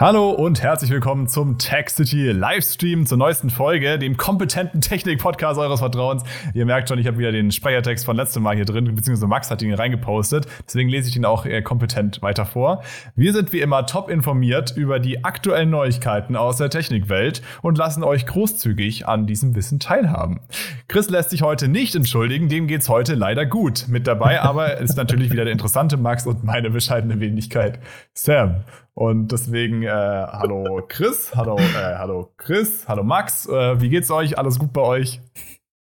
[0.00, 5.80] Hallo und herzlich willkommen zum Tech City Livestream zur neuesten Folge, dem kompetenten Technik-Podcast eures
[5.80, 6.22] Vertrauens.
[6.54, 9.50] Ihr merkt schon, ich habe wieder den Speichertext von letztem Mal hier drin, beziehungsweise Max
[9.50, 10.46] hat ihn reingepostet.
[10.64, 12.84] Deswegen lese ich ihn auch äh, kompetent weiter vor.
[13.16, 18.04] Wir sind wie immer top informiert über die aktuellen Neuigkeiten aus der Technikwelt und lassen
[18.04, 20.38] euch großzügig an diesem Wissen teilhaben.
[20.86, 23.86] Chris lässt sich heute nicht entschuldigen, dem geht's heute leider gut.
[23.88, 27.80] Mit dabei aber ist natürlich wieder der interessante Max und meine bescheidene Wenigkeit
[28.14, 28.62] Sam.
[28.98, 34.36] Und deswegen, äh, hallo Chris, hallo, äh, hallo Chris, hallo Max, äh, wie geht's euch?
[34.36, 35.20] Alles gut bei euch?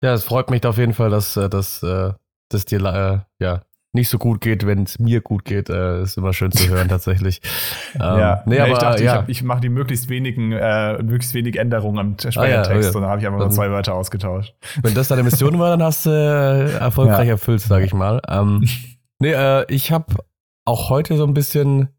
[0.01, 2.13] Ja, es freut mich auf jeden Fall, dass, äh, dass, äh,
[2.47, 5.69] dass dir äh, ja, nicht so gut geht, wenn es mir gut geht.
[5.69, 7.41] Äh, ist immer schön zu hören, tatsächlich.
[7.95, 9.23] ähm, ja, nee, ja, aber, ich dachte, ja.
[9.23, 12.81] ich, ich mache die möglich wenigen, äh, möglichst wenig Änderungen am Speichertext ah, ja, oh
[12.81, 12.87] ja.
[12.87, 14.55] und dann habe ich einfach nur zwei Wörter ausgetauscht.
[14.83, 18.21] Wenn das deine Mission war, dann hast du äh, erfolgreich erfüllt, sage ich mal.
[18.29, 18.65] Ähm,
[19.19, 20.15] nee, äh, ich habe
[20.63, 21.89] auch heute so ein bisschen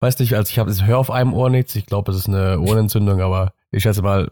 [0.00, 1.76] weiß nicht, also ich habe, ich höre auf einem Ohr nichts.
[1.76, 4.30] Ich glaube, es ist eine Ohrenentzündung, aber ich schätze mal,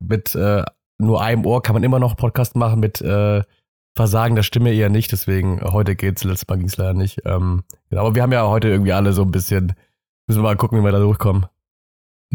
[0.00, 0.64] mit äh,
[0.98, 3.42] nur einem Ohr kann man immer noch Podcast machen, mit äh,
[3.96, 5.12] Versagen der Stimme eher nicht.
[5.12, 7.20] Deswegen, heute geht's, letztes Mal ging's leider nicht.
[7.24, 9.74] Ähm, genau, aber wir haben ja heute irgendwie alle so ein bisschen,
[10.26, 11.46] müssen wir mal gucken, wie wir da durchkommen.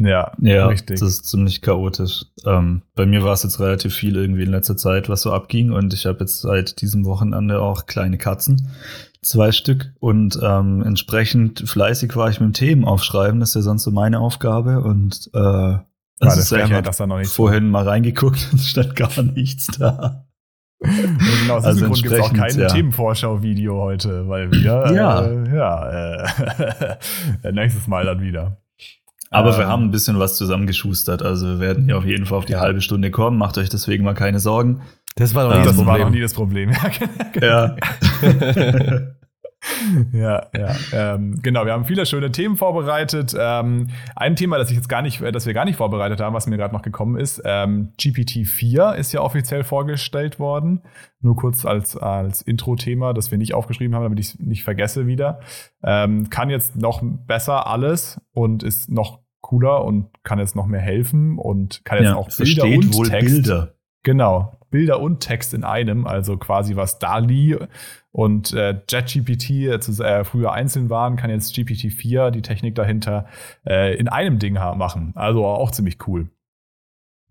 [0.06, 1.00] Ja, ja, richtig.
[1.00, 2.26] Das ist ziemlich chaotisch.
[2.46, 5.72] Ähm, bei mir war es jetzt relativ viel irgendwie in letzter Zeit, was so abging.
[5.72, 8.70] Und ich habe jetzt seit diesem Wochenende auch kleine Katzen
[9.22, 13.40] zwei Stück und ähm, entsprechend fleißig war ich mit dem Themen aufschreiben.
[13.40, 15.78] Das ist ja sonst so meine Aufgabe und äh,
[16.20, 17.70] das ist ja, das da noch nicht vorhin so.
[17.70, 20.26] mal reingeguckt und stand gar nichts da.
[20.82, 22.68] Und genau aus also Grund gibt es auch kein ja.
[22.68, 24.60] Themenvorschau-Video heute, weil wir
[24.94, 26.24] ja, äh, ja
[27.44, 28.62] äh, nächstes Mal dann wieder.
[29.30, 32.38] Aber ähm, wir haben ein bisschen was zusammengeschustert, also wir werden hier auf jeden Fall
[32.38, 33.38] auf die halbe Stunde kommen.
[33.38, 34.82] Macht euch deswegen mal keine Sorgen.
[35.16, 36.72] Das war doch nie, ähm, das, das war noch nie das Problem.
[37.42, 37.76] ja.
[40.14, 40.76] ja, ja.
[40.94, 43.36] Ähm, genau, wir haben viele schöne Themen vorbereitet.
[43.38, 46.48] Ähm, ein Thema, das ich jetzt gar nicht, das wir gar nicht vorbereitet haben, was
[46.48, 50.82] mir gerade noch gekommen ist, ähm, GPT-4 ist ja offiziell vorgestellt worden.
[51.22, 55.08] Nur kurz als, als Intro-Thema, das wir nicht aufgeschrieben haben, damit ich es nicht vergesse
[55.08, 55.42] wieder.
[55.84, 60.82] Ähm, kann jetzt noch besser alles und ist noch cooler und kann jetzt noch mehr
[60.82, 63.34] helfen und kann jetzt ja, auch Bilder und wohl Text.
[63.34, 63.74] Bilder.
[64.04, 67.58] Genau, Bilder und Text in einem, also quasi was DALI
[68.12, 69.50] und äh, JetGPT
[70.00, 73.28] äh, früher einzeln waren, kann jetzt GPT-4 die Technik dahinter
[73.66, 75.14] äh, in einem Ding machen.
[75.16, 76.30] Also auch ziemlich cool.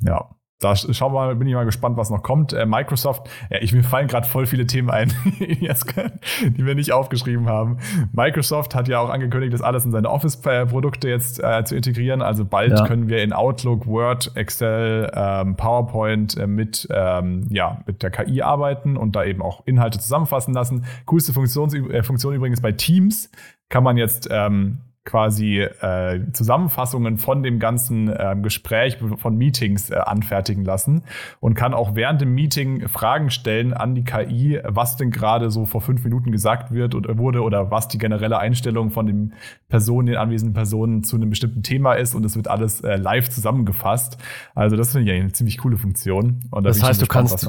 [0.00, 2.52] Ja da schauen wir mal, bin ich mal gespannt, was noch kommt.
[2.52, 7.48] Äh, Microsoft, ja, ich mir fallen gerade voll viele Themen ein, die wir nicht aufgeschrieben
[7.48, 7.78] haben.
[8.12, 12.22] Microsoft hat ja auch angekündigt, das alles in seine Office-Produkte jetzt äh, zu integrieren.
[12.22, 12.86] Also bald ja.
[12.86, 18.42] können wir in Outlook, Word, Excel, ähm, PowerPoint äh, mit, ähm, ja, mit der KI
[18.42, 20.86] arbeiten und da eben auch Inhalte zusammenfassen lassen.
[21.06, 23.30] Coolste Funktion, äh, Funktion übrigens bei Teams
[23.68, 29.94] kann man jetzt ähm, quasi äh, Zusammenfassungen von dem ganzen äh, Gespräch, von Meetings äh,
[29.94, 31.02] anfertigen lassen
[31.40, 35.64] und kann auch während dem Meeting Fragen stellen an die KI, was denn gerade so
[35.64, 39.32] vor fünf Minuten gesagt wird oder wurde oder was die generelle Einstellung von den
[39.68, 43.30] Personen, den anwesenden Personen zu einem bestimmten Thema ist und es wird alles äh, live
[43.30, 44.18] zusammengefasst.
[44.54, 46.40] Also das finde ich eine ziemlich coole Funktion.
[46.50, 47.48] Und da das heißt, du kannst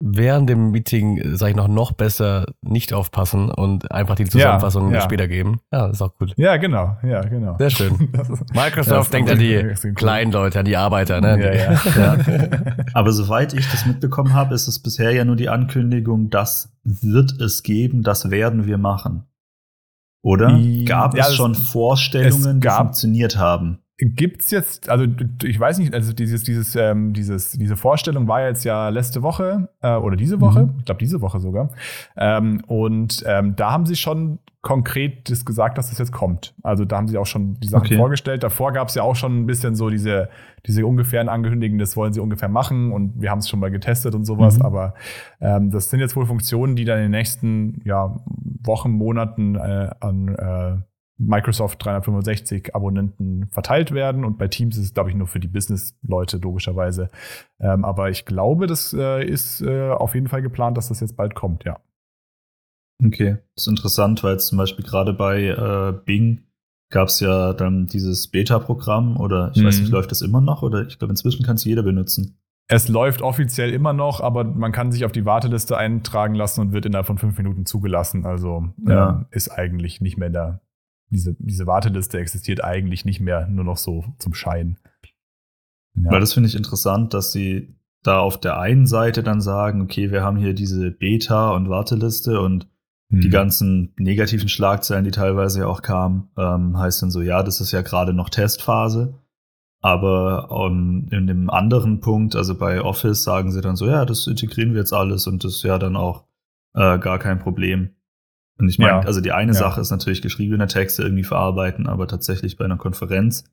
[0.00, 4.90] während dem Meeting, äh, sage ich noch, noch besser nicht aufpassen und einfach die Zusammenfassung
[4.90, 5.00] ja, ja.
[5.00, 5.60] später geben.
[5.72, 6.34] Ja, ist auch gut.
[6.36, 6.96] Ja, genau.
[7.02, 7.56] Ja, genau.
[7.58, 8.10] Sehr schön.
[8.54, 11.20] Microsoft denkt an die kleinen Leute, an die Arbeiter.
[11.20, 11.38] Ne?
[11.40, 12.18] Ja, ja.
[12.94, 17.40] Aber soweit ich das mitbekommen habe, ist es bisher ja nur die Ankündigung, das wird
[17.40, 19.24] es geben, das werden wir machen.
[20.22, 20.58] Oder?
[20.86, 23.83] Gab es schon Vorstellungen, die funktioniert haben?
[23.98, 25.06] Gibt's jetzt, also
[25.44, 29.68] ich weiß nicht, also dieses, dieses, ähm, dieses, diese Vorstellung war jetzt ja letzte Woche
[29.82, 30.74] äh, oder diese Woche, mhm.
[30.78, 31.70] ich glaube diese Woche sogar.
[32.16, 36.54] Ähm, und ähm, da haben sie schon konkret das gesagt, dass das jetzt kommt.
[36.62, 37.96] Also da haben sie auch schon die Sachen okay.
[37.96, 38.42] vorgestellt.
[38.42, 40.28] Davor gab es ja auch schon ein bisschen so diese,
[40.66, 44.14] diese ungefähren Ankündigungen, das wollen sie ungefähr machen und wir haben es schon mal getestet
[44.16, 44.58] und sowas.
[44.58, 44.64] Mhm.
[44.64, 44.94] Aber
[45.40, 48.18] ähm, das sind jetzt wohl Funktionen, die dann in den nächsten ja,
[48.64, 50.76] Wochen, Monaten äh, an äh,
[51.16, 55.48] Microsoft 365 Abonnenten verteilt werden und bei Teams ist es, glaube ich, nur für die
[55.48, 57.08] Business-Leute logischerweise.
[57.60, 61.16] Ähm, aber ich glaube, das äh, ist äh, auf jeden Fall geplant, dass das jetzt
[61.16, 61.80] bald kommt, ja.
[63.04, 66.44] Okay, das ist interessant, weil zum Beispiel gerade bei äh, Bing
[66.90, 69.66] gab es ja dann dieses Beta-Programm oder ich mhm.
[69.66, 69.94] weiß nicht, mhm.
[69.94, 72.38] läuft das immer noch oder ich glaube, inzwischen kann es jeder benutzen.
[72.66, 76.72] Es läuft offiziell immer noch, aber man kann sich auf die Warteliste eintragen lassen und
[76.72, 78.24] wird innerhalb von fünf Minuten zugelassen.
[78.24, 79.10] Also ja.
[79.10, 80.60] ähm, ist eigentlich nicht mehr da
[81.14, 84.78] diese, diese Warteliste existiert eigentlich nicht mehr, nur noch so zum Schein.
[85.96, 86.10] Ja.
[86.10, 90.10] Weil das finde ich interessant, dass sie da auf der einen Seite dann sagen, okay,
[90.10, 92.68] wir haben hier diese Beta und Warteliste und
[93.10, 93.30] Die hm.
[93.30, 97.70] ganzen negativen Schlagzeilen, die teilweise ja auch kamen, ähm, heißt dann so, ja, das ist
[97.72, 99.14] ja gerade noch Testphase.
[99.80, 104.26] Aber um, in dem anderen Punkt, also bei Office, sagen sie dann so, ja, das
[104.26, 106.24] integrieren wir jetzt alles und das ist ja dann auch
[106.74, 107.90] äh, gar kein Problem.
[108.58, 109.00] Und ich meine, ja.
[109.00, 109.58] also die eine ja.
[109.58, 113.44] Sache ist natürlich geschriebene Texte irgendwie verarbeiten, aber tatsächlich bei einer Konferenz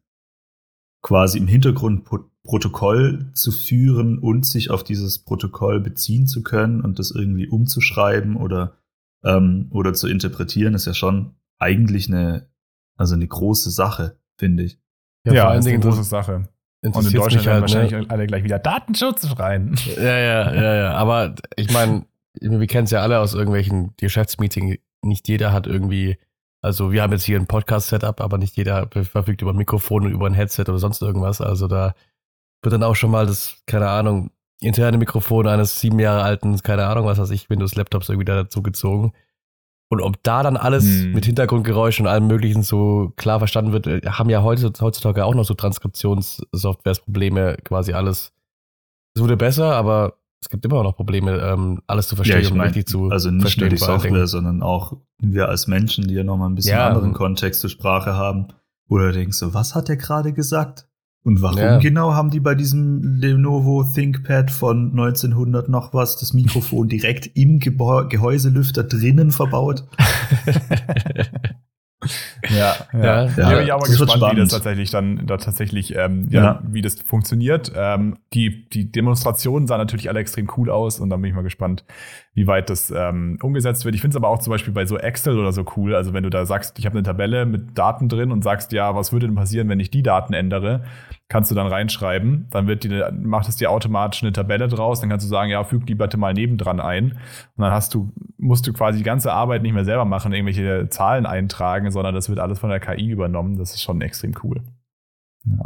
[1.02, 2.08] quasi im Hintergrund
[2.44, 8.36] Protokoll zu führen und sich auf dieses Protokoll beziehen zu können und das irgendwie umzuschreiben
[8.36, 8.78] oder,
[9.24, 12.48] ähm, oder zu interpretieren, ist ja schon eigentlich eine,
[12.98, 14.80] also eine große Sache, finde ich.
[15.26, 16.48] Ja, ja eine große Sache.
[16.84, 18.06] Und in Deutschland halt, werden wahrscheinlich ne?
[18.10, 19.76] alle gleich wieder Datenschutz schreien.
[19.98, 20.94] Ja, ja, ja, ja.
[20.94, 24.78] Aber ich meine, wir kennen es ja alle aus irgendwelchen Geschäftsmeetings.
[25.04, 26.18] Nicht jeder hat irgendwie
[26.62, 30.12] also wir haben jetzt hier ein Podcast-Setup, aber nicht jeder verfügt über ein Mikrofon und
[30.12, 31.42] über ein Headset oder sonst irgendwas.
[31.42, 31.96] Also da
[32.62, 36.86] wird dann auch schon mal das, keine Ahnung, interne Mikrofon eines sieben Jahre alten, keine
[36.86, 39.14] Ahnung, was weiß ich, Windows-Laptops irgendwie da dazu gezogen.
[39.90, 41.14] Und ob da dann alles hm.
[41.14, 45.34] mit Hintergrundgeräuschen und allem möglichen so klar verstanden wird, äh, haben ja heute, heutzutage auch
[45.34, 48.34] noch so Transkriptionssoftwares-Probleme, quasi alles.
[49.16, 52.60] Es wurde besser, aber es gibt immer noch Probleme, ähm, alles zu verstehen ja, und
[52.62, 56.24] richtig zu Also nicht verstehen, nur die Software, sondern auch wir als Menschen, die ja
[56.24, 58.48] nochmal ein bisschen ja, anderen Kontext zur Sprache haben.
[58.90, 60.88] Oder denkst du, was hat der gerade gesagt?
[61.24, 61.78] Und warum ja.
[61.78, 67.60] genau haben die bei diesem Lenovo ThinkPad von 1900 noch was, das Mikrofon direkt im
[67.60, 69.86] Gehäuselüfter drinnen verbaut?
[72.50, 73.28] Ja, ja, ja.
[73.38, 73.50] ja.
[73.50, 76.96] bin ich aber gespannt, wie das tatsächlich dann da tatsächlich, ähm, ja, ja, wie das
[77.02, 77.72] funktioniert.
[77.76, 81.44] Ähm, die, die Demonstrationen sahen natürlich alle extrem cool aus und dann bin ich mal
[81.44, 81.86] gespannt,
[82.34, 83.94] wie weit das ähm, umgesetzt wird.
[83.94, 85.94] Ich finde es aber auch zum Beispiel bei so Excel oder so cool.
[85.96, 88.96] Also wenn du da sagst, ich habe eine Tabelle mit Daten drin und sagst, ja,
[88.96, 90.84] was würde denn passieren, wenn ich die Daten ändere,
[91.28, 92.48] kannst du dann reinschreiben.
[92.52, 95.02] Dann wird die, macht es dir automatisch eine Tabelle draus.
[95.02, 97.12] Dann kannst du sagen, ja, füg die bitte mal nebendran ein.
[97.58, 98.12] Und dann hast du,
[98.42, 102.28] musst du quasi die ganze Arbeit nicht mehr selber machen, irgendwelche Zahlen eintragen, sondern das
[102.28, 103.58] wird alles von der KI übernommen.
[103.58, 104.62] Das ist schon extrem cool.
[105.46, 105.66] Ja.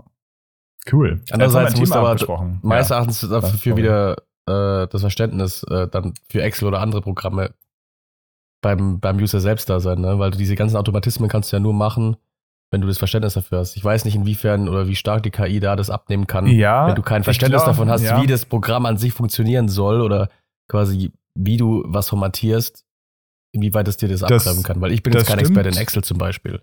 [0.91, 1.21] Cool.
[1.31, 6.67] Andererseits musst du aber meines Erachtens dafür wieder äh, das Verständnis äh, dann für Excel
[6.67, 7.55] oder andere Programme
[8.61, 10.19] beim, beim User selbst da sein, ne?
[10.19, 12.17] weil du diese ganzen Automatismen kannst du ja nur machen,
[12.71, 13.75] wenn du das Verständnis dafür hast.
[13.77, 16.95] Ich weiß nicht, inwiefern oder wie stark die KI da das abnehmen kann, ja, wenn
[16.95, 18.21] du kein Verständnis glaub, davon hast, ja.
[18.21, 20.29] wie das Programm an sich funktionieren soll oder
[20.67, 22.85] quasi wie du was formatierst,
[23.51, 24.81] inwieweit es dir das, das abgreifen kann.
[24.81, 25.57] Weil ich bin jetzt kein stimmt.
[25.57, 26.61] Experte in Excel zum Beispiel.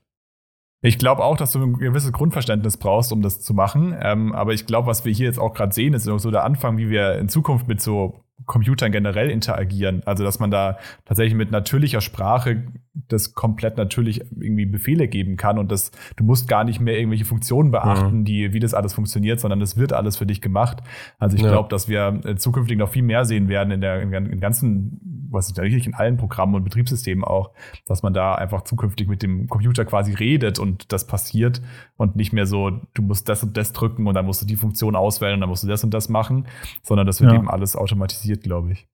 [0.85, 3.97] Ich glaube auch, dass du ein gewisses Grundverständnis brauchst, um das zu machen.
[4.01, 6.77] Ähm, aber ich glaube, was wir hier jetzt auch gerade sehen, ist so der Anfang,
[6.77, 10.03] wie wir in Zukunft mit so Computern generell interagieren.
[10.05, 12.65] Also, dass man da tatsächlich mit natürlicher Sprache
[13.09, 17.25] das komplett natürlich irgendwie Befehle geben kann und das, du musst gar nicht mehr irgendwelche
[17.25, 18.25] Funktionen beachten, mhm.
[18.25, 20.83] die, wie das alles funktioniert, sondern es wird alles für dich gemacht.
[21.19, 21.51] Also ich ja.
[21.51, 25.49] glaube, dass wir zukünftig noch viel mehr sehen werden in der, in der ganzen, was
[25.49, 27.53] ist eigentlich in allen Programmen und Betriebssystemen auch,
[27.87, 31.63] dass man da einfach zukünftig mit dem Computer quasi redet und das passiert
[31.97, 34.57] und nicht mehr so, du musst das und das drücken und dann musst du die
[34.57, 36.47] Funktion auswählen und dann musst du das und das machen,
[36.83, 37.39] sondern das wird ja.
[37.39, 38.89] eben alles automatisiert, glaube ich.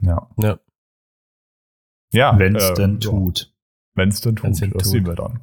[0.00, 0.28] Ja.
[0.38, 0.58] Ja.
[2.12, 2.38] Ja.
[2.38, 3.54] Wenn es äh, denn tut.
[3.94, 4.44] Wenn es denn tut.
[4.44, 4.92] Wenn's denn das tut.
[4.92, 5.40] sehen wir dann.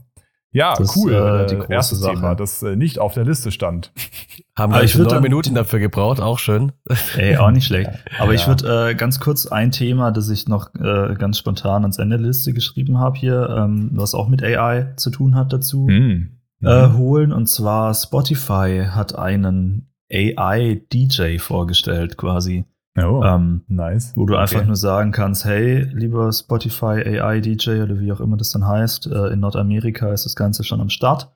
[0.52, 1.14] Ja, das, cool.
[1.14, 2.16] Äh, die äh, erstes Sache.
[2.16, 3.92] Thema, das äh, nicht auf der Liste stand.
[4.58, 6.72] Haben wir schon neun Minuten dafür gebraucht, auch schön.
[7.18, 7.92] Ey, auch nicht schlecht.
[8.20, 8.40] Aber ja.
[8.40, 12.18] ich würde äh, ganz kurz ein Thema, das ich noch äh, ganz spontan ans Ende
[12.18, 16.40] der Liste geschrieben habe hier, ähm, was auch mit AI zu tun hat dazu, hm.
[16.64, 17.32] äh, holen.
[17.32, 22.66] Und zwar Spotify hat einen AI-DJ vorgestellt quasi.
[22.98, 24.14] Oh, ähm, nice.
[24.16, 24.42] Wo du okay.
[24.42, 28.68] einfach nur sagen kannst, hey, lieber Spotify AI DJ oder wie auch immer das dann
[28.68, 31.32] heißt, äh, in Nordamerika ist das Ganze schon am Start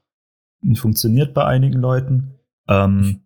[0.63, 2.39] und funktioniert bei einigen Leuten.
[2.67, 3.21] Ähm,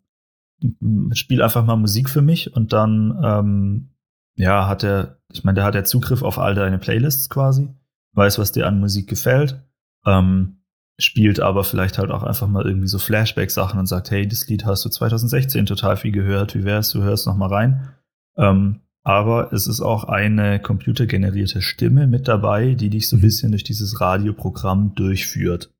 [1.13, 3.89] spiel einfach mal Musik für mich und dann, ähm,
[4.35, 7.69] ja, hat er, ich meine, der hat ja Zugriff auf all deine Playlists quasi,
[8.13, 9.63] weiß, was dir an Musik gefällt,
[10.05, 10.56] ähm,
[10.99, 14.65] spielt aber vielleicht halt auch einfach mal irgendwie so Flashback-Sachen und sagt, hey, das Lied
[14.65, 17.93] hast du 2016 total viel gehört, wie wär's, du hörst noch mal rein
[18.37, 23.23] ähm, aber es ist auch eine computergenerierte Stimme mit dabei, die dich so ein mhm.
[23.23, 25.73] bisschen durch dieses Radioprogramm durchführt.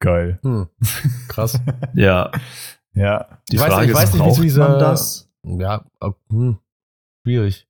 [0.00, 0.38] Geil.
[0.42, 0.68] Hm.
[1.28, 1.60] Krass.
[1.94, 2.30] ja.
[2.94, 3.38] Ja.
[3.50, 5.30] Die ich Frage weiß, ich ist, weiß nicht, wie dieser, man das?
[5.44, 5.84] Ja,
[6.28, 6.58] hm,
[7.22, 7.68] schwierig.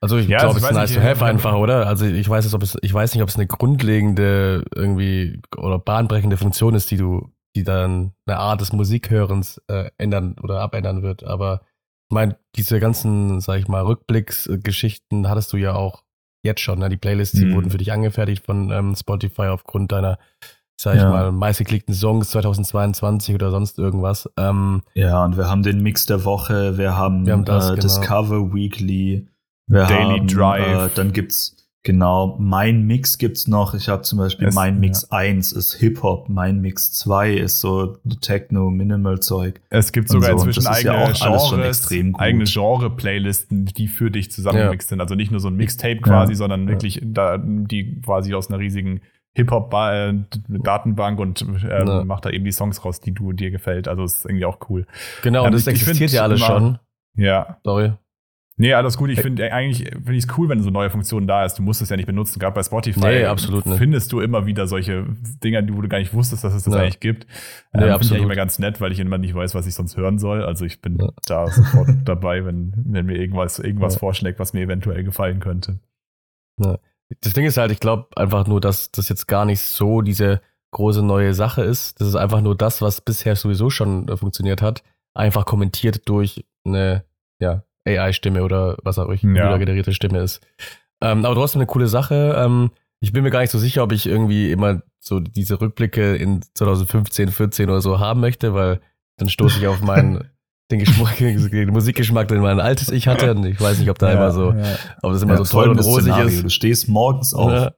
[0.00, 1.86] Also ich ja, glaube, also es ist nice to have einfach, oder?
[1.86, 5.78] Also ich weiß, jetzt, ob es, ich weiß nicht, ob es eine grundlegende irgendwie oder
[5.78, 11.02] bahnbrechende Funktion ist, die du, die dann eine Art des Musikhörens äh, ändern oder abändern
[11.02, 11.24] wird.
[11.24, 11.62] Aber
[12.10, 16.04] ich meine, diese ganzen, sag ich mal, Rückblicksgeschichten hattest du ja auch
[16.42, 16.78] jetzt schon.
[16.78, 16.88] Ne?
[16.88, 17.54] Die Playlists, die mhm.
[17.54, 20.18] wurden für dich angefertigt von ähm, Spotify aufgrund deiner,
[20.80, 21.10] sag ich ja.
[21.10, 24.30] mal, meistgeklickten Songs 2022 oder sonst irgendwas.
[24.36, 27.68] Ähm, ja, und wir haben den Mix der Woche, wir haben, wir haben das, äh,
[27.70, 27.82] genau.
[27.82, 29.28] Discover Weekly,
[29.68, 30.90] Wir Daily haben, Drive.
[30.90, 33.72] Äh, dann gibt's Genau, mein Mix gibt's noch.
[33.72, 35.18] Ich habe zum Beispiel es, mein Mix ja.
[35.18, 39.60] 1 ist Hip-Hop, mein Mix 2 ist so Techno, Minimal-Zeug.
[39.70, 40.44] Es gibt sogar so.
[40.44, 44.96] inzwischen eigene ja Genres, eigene Genre-Playlisten, die für dich zusammengemixt ja.
[44.96, 45.00] sind.
[45.00, 49.00] Also nicht nur so ein Mixtape quasi, sondern wirklich da, die quasi aus einer riesigen
[49.34, 53.86] Hip-Hop-Datenbank und äh, macht da eben die Songs raus, die du dir gefällt.
[53.88, 54.84] Also ist irgendwie auch cool.
[55.22, 56.78] Genau, und das ich, existiert ich ja alles schon.
[57.14, 57.58] Ja.
[57.64, 57.92] Sorry.
[58.60, 59.08] Nee, alles gut.
[59.10, 61.54] Ich finde eigentlich finde ich es cool, wenn so neue Funktionen da ist.
[61.54, 62.40] Du musst es ja nicht benutzen.
[62.40, 65.06] Gerade bei Spotify nee, absolut findest du immer wieder solche
[65.44, 66.80] Dinger, wo du gar nicht wusstest, dass es das ja.
[66.80, 67.26] eigentlich gibt.
[67.72, 69.96] Nee, ähm, finde ich immer ganz nett, weil ich immer nicht weiß, was ich sonst
[69.96, 70.42] hören soll.
[70.42, 71.10] Also ich bin ja.
[71.26, 74.00] da sofort dabei, wenn, wenn mir irgendwas, irgendwas ja.
[74.00, 75.78] vorschlägt, was mir eventuell gefallen könnte.
[77.20, 80.40] Das Ding ist halt, ich glaube einfach nur, dass das jetzt gar nicht so diese
[80.72, 82.00] große neue Sache ist.
[82.00, 84.82] Das ist einfach nur das, was bisher sowieso schon äh, funktioniert hat,
[85.14, 87.04] einfach kommentiert durch eine
[87.40, 89.56] ja, AI-Stimme oder was auch immer ja.
[89.56, 90.40] generierte Stimme ist.
[91.00, 92.34] Ähm, aber trotzdem eine coole Sache.
[92.36, 96.16] Ähm, ich bin mir gar nicht so sicher, ob ich irgendwie immer so diese Rückblicke
[96.16, 98.80] in 2015, 14 oder so haben möchte, weil
[99.18, 100.24] dann stoße ich auf meinen
[100.70, 103.34] den, Geschmack, den Musikgeschmack, den mein altes Ich hatte.
[103.34, 104.76] Und ich weiß nicht, ob da ja, immer so, ja.
[105.02, 106.28] ob das immer ja, so toll und rosig Szenario.
[106.28, 106.44] ist.
[106.44, 107.72] Du stehst morgens auf,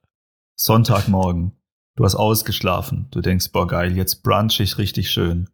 [0.57, 1.53] Sonntagmorgen.
[1.97, 3.09] Du hast ausgeschlafen.
[3.11, 5.49] Du denkst, boah, geil, jetzt brunch ich richtig schön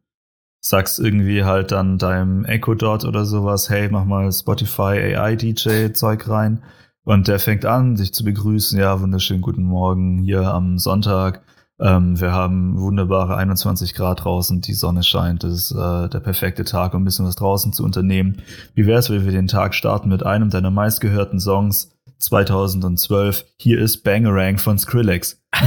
[0.68, 5.92] sagst irgendwie halt dann deinem Echo Dot oder sowas, hey, mach mal Spotify AI DJ
[5.92, 6.62] Zeug rein.
[7.04, 8.78] Und der fängt an, dich zu begrüßen.
[8.78, 11.42] Ja, wunderschönen guten Morgen hier am Sonntag.
[11.78, 15.44] Ähm, wir haben wunderbare 21 Grad draußen, die Sonne scheint.
[15.44, 18.42] Das ist äh, der perfekte Tag, um ein bisschen was draußen zu unternehmen.
[18.74, 23.44] Wie wäre es, wenn wir den Tag starten mit einem deiner meistgehörten Songs 2012?
[23.58, 25.42] Hier ist Bangerang von Skrillex.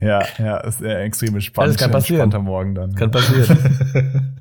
[0.00, 1.74] ja, ja, ist extrem spannend.
[1.74, 2.30] das kann passieren.
[2.42, 2.94] Morgen dann.
[2.94, 4.38] Kann passieren.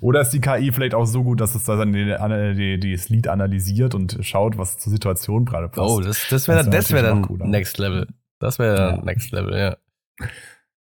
[0.00, 3.08] Oder ist die KI vielleicht auch so gut, dass es dann die, die, die, das
[3.08, 5.90] Lied analysiert und schaut, was zur Situation gerade passt?
[5.90, 7.26] Oh, das, das wäre das wär dann.
[7.44, 8.06] Next Level.
[8.38, 9.02] Das wäre ja.
[9.02, 9.76] Next Level, ja.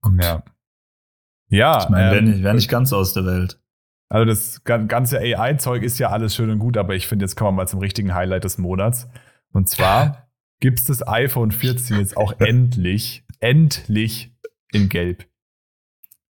[0.02, 0.22] Gut.
[0.22, 0.42] Ja.
[1.48, 1.82] Ja.
[1.82, 3.59] Ich meine, ähm, wäre wär nicht ganz aus der Welt.
[4.12, 7.56] Also das ganze AI-Zeug ist ja alles schön und gut, aber ich finde, jetzt kommen
[7.56, 9.08] wir mal zum richtigen Highlight des Monats.
[9.52, 10.28] Und zwar
[10.60, 14.34] gibt es das iPhone 14 jetzt auch endlich, endlich
[14.72, 15.26] in Gelb.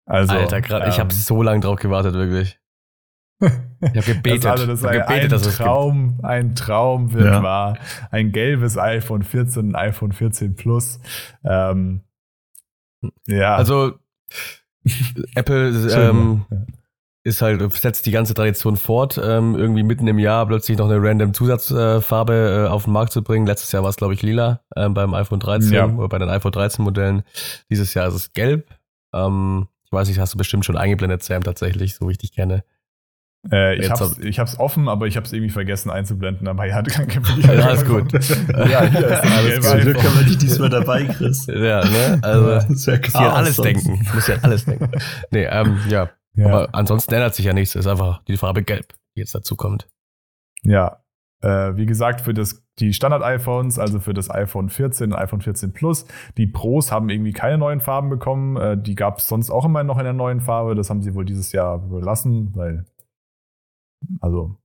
[0.06, 2.60] Also, Alter, grad, ähm, ich habe so lange drauf gewartet, wirklich.
[3.42, 4.46] Ich habe gebetet.
[4.46, 7.42] Also, das hab gebetet, ein, Traum, ein Traum wird ja.
[7.42, 7.80] wahr.
[8.12, 11.00] Ein gelbes iPhone 14, ein iPhone 14 Plus.
[11.44, 12.02] Ähm,
[13.26, 13.56] ja.
[13.56, 13.94] Also
[15.36, 16.58] Apple ähm, ja
[17.24, 21.02] ist halt, setzt die ganze Tradition fort, ähm, irgendwie mitten im Jahr plötzlich noch eine
[21.02, 23.48] random Zusatzfarbe äh, auf den Markt zu bringen.
[23.48, 25.86] Letztes Jahr war es, glaube ich, lila äh, beim iPhone 13 ja.
[25.86, 27.24] oder bei den iPhone 13 Modellen.
[27.70, 28.70] Dieses Jahr ist es gelb.
[29.14, 32.34] Ähm, ich weiß nicht, hast du bestimmt schon eingeblendet, Sam, tatsächlich, so wie ich dich
[32.34, 32.64] kenne.
[33.52, 37.10] Äh, ich, hab's, ich hab's offen, aber ich hab's irgendwie vergessen einzublenden, aber ja, kein
[37.42, 38.12] Ja, alles gut.
[38.14, 39.82] ja, hier ist alles gut.
[39.82, 41.48] Glück haben wir dich diesmal dabei, Chris.
[41.48, 42.20] Ja, ne?
[42.22, 43.66] Also, ja, muss ja alles sonst.
[43.66, 44.08] denken.
[44.14, 44.92] Muss ja alles denken.
[45.32, 46.48] Nee, ähm, ja, ja.
[46.48, 47.76] Aber ansonsten ändert sich ja nichts.
[47.76, 49.88] Es ist einfach die Farbe gelb, die jetzt dazu kommt.
[50.64, 51.04] Ja.
[51.42, 55.74] Äh, wie gesagt, für das, die Standard-iPhones, also für das iPhone 14 und iPhone 14
[55.74, 56.06] Plus,
[56.38, 58.56] die Pros haben irgendwie keine neuen Farben bekommen.
[58.56, 60.74] Äh, die gab es sonst auch immer noch in der neuen Farbe.
[60.74, 62.86] Das haben sie wohl dieses Jahr belassen, weil,
[64.22, 64.58] also.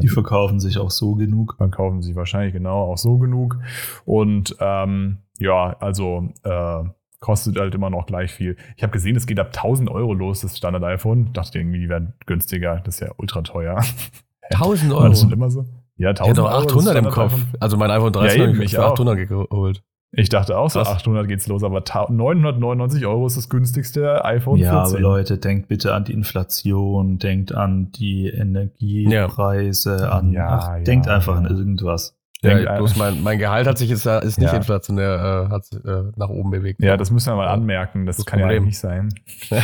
[0.00, 1.56] Die verkaufen sich auch so genug.
[1.56, 3.58] Verkaufen sich wahrscheinlich genau auch so genug.
[4.04, 6.84] Und ähm, ja, also äh,
[7.20, 8.56] kostet halt immer noch gleich viel.
[8.76, 11.32] Ich habe gesehen, es geht ab 1000 Euro los, das Standard-iPhone.
[11.32, 12.80] Dachte irgendwie, die werden günstiger.
[12.84, 13.82] Das ist ja ultra teuer.
[14.50, 15.02] 1000 Euro?
[15.02, 15.66] War das schon immer so?
[15.96, 17.34] Ja, 1000 ich hätte 800 im Kopf.
[17.60, 19.82] Also mein iPhone 13 ja, habe ich für 800 geholt.
[20.12, 24.82] Ich dachte auch so, 800 geht's los, aber 999 Euro ist das günstigste iPhone ja,
[24.82, 24.96] 14.
[24.96, 30.08] Ja, Leute, denkt bitte an die Inflation, denkt an die Energiepreise, ja.
[30.08, 32.18] an, ja, ach, denkt einfach an irgendwas.
[32.42, 34.56] Ja, bloß mein, mein Gehalt hat sich jetzt ist nicht ja.
[34.56, 36.82] inflationär, äh, hat äh, nach oben bewegt.
[36.82, 38.06] Ja, das müssen wir mal anmerken.
[38.06, 38.62] Das, das kann Problem.
[38.62, 39.12] ja nicht sein.
[39.50, 39.60] ja,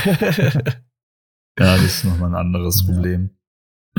[1.57, 3.31] das ist nochmal ein anderes Problem.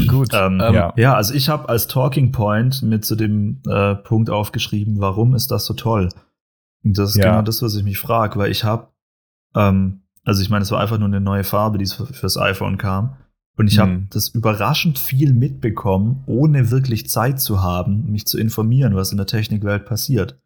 [0.05, 0.29] Gut.
[0.33, 0.93] Ähm, ähm, ja.
[0.95, 5.49] ja, also ich habe als Talking Point mit zu dem äh, Punkt aufgeschrieben, warum ist
[5.49, 6.09] das so toll?
[6.83, 7.31] Und das ist ja.
[7.31, 8.89] genau das, was ich mich frage, weil ich habe,
[9.55, 13.17] ähm, also ich meine, es war einfach nur eine neue Farbe, die fürs iPhone kam.
[13.57, 13.81] Und ich mhm.
[13.81, 19.17] habe das überraschend viel mitbekommen, ohne wirklich Zeit zu haben, mich zu informieren, was in
[19.17, 20.39] der Technikwelt passiert.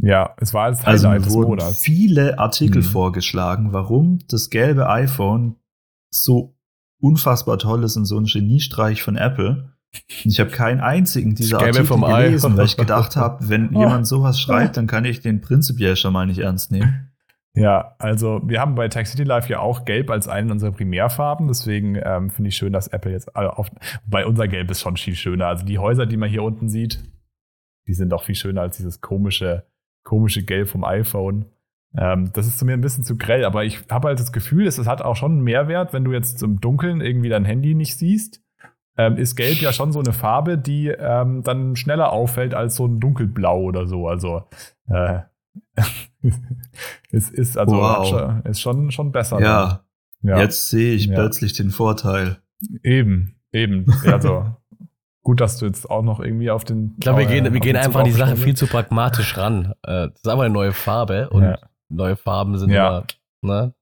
[0.00, 1.80] Ja, es war als also mir wurden Monats.
[1.80, 2.86] viele Artikel mhm.
[2.86, 5.56] vorgeschlagen, warum das gelbe iPhone
[6.10, 6.56] so
[7.00, 9.74] unfassbar toll ist und so ein Geniestreich von Apple.
[10.24, 14.40] Und ich habe keinen einzigen dieser Artikel gelesen, weil ich gedacht habe, wenn jemand sowas
[14.40, 17.11] schreibt, dann kann ich den prinzipiell schon mal nicht ernst nehmen.
[17.54, 21.48] Ja, also wir haben bei Tech City Live ja auch Gelb als eine unserer Primärfarben.
[21.48, 23.70] Deswegen ähm, finde ich schön, dass Apple jetzt auf.
[24.06, 25.48] Bei unser Gelb ist schon viel schöner.
[25.48, 27.02] Also die Häuser, die man hier unten sieht,
[27.86, 29.66] die sind doch viel schöner als dieses komische,
[30.02, 31.46] komische Gelb vom iPhone.
[31.94, 34.66] Ähm, das ist zu mir ein bisschen zu grell, aber ich habe halt das Gefühl,
[34.66, 37.98] es hat auch schon einen Mehrwert, wenn du jetzt im Dunkeln irgendwie dein Handy nicht
[37.98, 38.40] siehst.
[38.96, 42.86] Ähm, ist Gelb ja schon so eine Farbe, die ähm, dann schneller auffällt als so
[42.86, 44.08] ein Dunkelblau oder so.
[44.08, 44.44] Also
[44.88, 45.20] äh,
[47.10, 48.44] es ist also wow.
[48.44, 49.40] ist schon, schon besser.
[49.40, 49.84] Ja.
[50.22, 50.38] ja.
[50.38, 51.14] Jetzt sehe ich ja.
[51.14, 52.38] plötzlich den Vorteil.
[52.82, 53.86] Eben, eben.
[54.06, 54.46] Also
[55.22, 56.94] gut, dass du jetzt auch noch irgendwie auf den.
[56.94, 59.72] Ich glaube, wir gehen, wir gehen einfach die Sache viel zu pragmatisch ran.
[59.82, 61.58] Äh, das ist aber eine neue Farbe und ja.
[61.88, 63.04] neue Farben sind immer,
[63.40, 63.74] ne?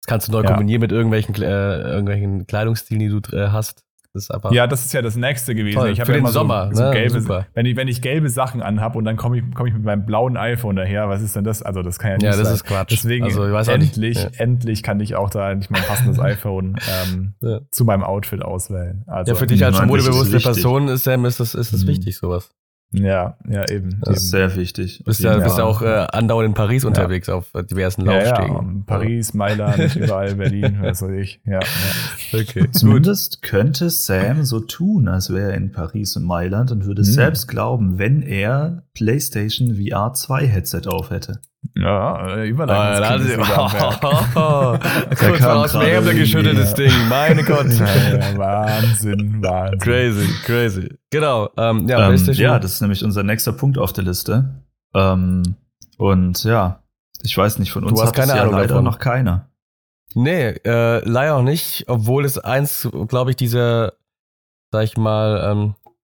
[0.00, 3.84] Das kannst du neu kombinieren mit irgendwelchen, äh, irgendwelchen Kleidungsstilen, die du äh, hast.
[4.14, 5.78] Das ja, das ist ja das nächste gewesen.
[5.78, 6.90] Toll, ich habe ja immer Sommer, so, so ne?
[6.92, 9.84] gelbe, wenn ich, wenn ich gelbe Sachen anhab und dann komme ich, komm ich mit
[9.84, 11.62] meinem blauen iPhone daher, was ist denn das?
[11.62, 12.54] Also das kann ja nicht ja, das sein.
[12.54, 12.92] ist Quatsch.
[12.92, 14.30] Deswegen also, endlich, ja.
[14.38, 17.60] endlich kann ich auch da endlich mein passendes iPhone ähm, ja.
[17.70, 19.04] zu meinem Outfit auswählen.
[19.06, 21.88] Also, ja, für dich als modebewusste Person ist, Sam, ist das, ist das mhm.
[21.88, 22.50] wichtig, sowas.
[22.90, 24.00] Ja, ja, eben.
[24.02, 25.02] Das ist sehr wichtig.
[25.04, 26.88] Bist ja, bist ja auch äh, andauernd in Paris ja.
[26.88, 28.54] unterwegs auf diversen Laufstegen.
[28.54, 28.82] Ja, ja.
[28.86, 31.40] Paris, Mailand, überall, Berlin, was weiß ich.
[31.44, 32.40] Ja, ja.
[32.40, 32.70] Okay.
[32.72, 37.12] Zumindest könnte Sam so tun, als wäre er in Paris und Mailand und würde hm.
[37.12, 41.40] selbst glauben, wenn er PlayStation VR 2 Headset auf hätte.
[41.74, 43.42] Ja, äh, Überleitung.
[43.42, 43.98] Ah,
[44.34, 44.78] oh,
[45.16, 47.66] Kurz mal aus dem Ärmel geschütteltes Ding, meine Gott.
[47.78, 49.78] Ja, Wahnsinn, Wahnsinn.
[49.78, 50.98] Crazy, crazy.
[51.10, 54.62] Genau, ähm, ja, ähm, ja, das ist nämlich unser nächster Punkt auf der Liste.
[54.94, 55.56] Ähm,
[55.98, 56.82] und ja,
[57.22, 58.84] ich weiß nicht, von uns du hast hat keine Ahnung ja leider davon.
[58.84, 59.50] noch keiner.
[60.14, 63.92] Nee, äh, leider auch nicht, obwohl es eins, glaube ich, dieser,
[64.72, 65.74] sag ich mal, ähm,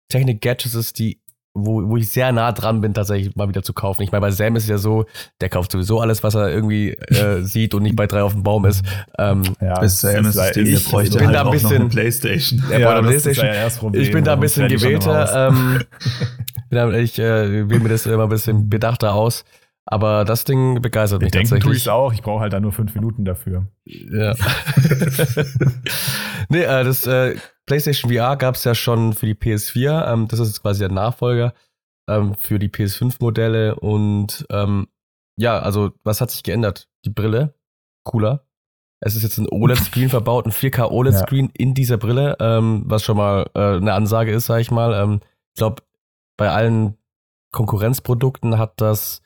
[0.09, 1.22] Technik-Gadgets ist, die
[1.55, 4.03] wo, wo ich sehr nah dran bin, tatsächlich mal wieder zu kaufen.
[4.03, 5.05] Ich meine, bei Sam ist es ja so,
[5.41, 8.43] der kauft sowieso alles, was er irgendwie äh, sieht und nicht bei drei auf dem
[8.43, 8.83] Baum ist.
[9.19, 12.63] Ähm, ja, bis Sam ist es ich, ich bin halt da ein bisschen Playstation.
[12.71, 13.47] Ja, ja, Playstation.
[13.47, 15.49] Ja ich bin da ein bisschen gewählter.
[15.49, 15.81] Ähm,
[16.95, 19.45] ich äh, wähle mir das immer ein bisschen bedachter aus.
[19.85, 21.65] Aber das Ding begeistert mich Denken tatsächlich.
[21.65, 22.13] tue ich auch.
[22.13, 23.67] Ich brauche halt da nur fünf Minuten dafür.
[23.85, 24.35] Ja.
[26.49, 27.35] nee, äh, das äh,
[27.67, 30.13] PlayStation VR gab es ja schon für die PS4.
[30.13, 31.55] Ähm, das ist jetzt quasi der Nachfolger
[32.09, 33.77] ähm, für die PS5-Modelle.
[33.77, 34.89] Und ähm,
[35.37, 36.89] ja, also was hat sich geändert?
[37.05, 37.55] Die Brille,
[38.05, 38.47] cooler.
[39.01, 41.53] Es ist jetzt ein OLED-Screen verbaut, ein 4K OLED-Screen ja.
[41.55, 44.95] in dieser Brille, ähm, was schon mal äh, eine Ansage ist, sag ich mal.
[44.95, 45.21] Ähm,
[45.55, 45.83] ich glaube,
[46.37, 46.97] bei allen
[47.53, 49.23] Konkurrenzprodukten hat das,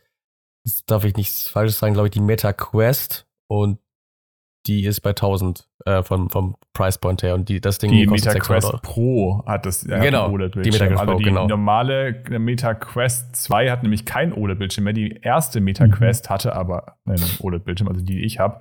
[0.64, 3.78] das darf ich nichts Falsches sagen, glaube ich, die Meta Quest und
[4.66, 8.06] die ist bei 1000 äh, vom, vom Price Point her und die, das Ding die
[8.06, 10.62] kostet MetaQuest Pro hat das ja, genau, OLED-Bildschirm.
[10.62, 11.46] Die MetaQuest also Pro, die genau.
[11.46, 14.92] normale MetaQuest 2 hat nämlich kein OLED-Bildschirm mehr.
[14.92, 16.34] Die erste MetaQuest mhm.
[16.34, 18.60] hatte aber einen OLED-Bildschirm, also die ich habe.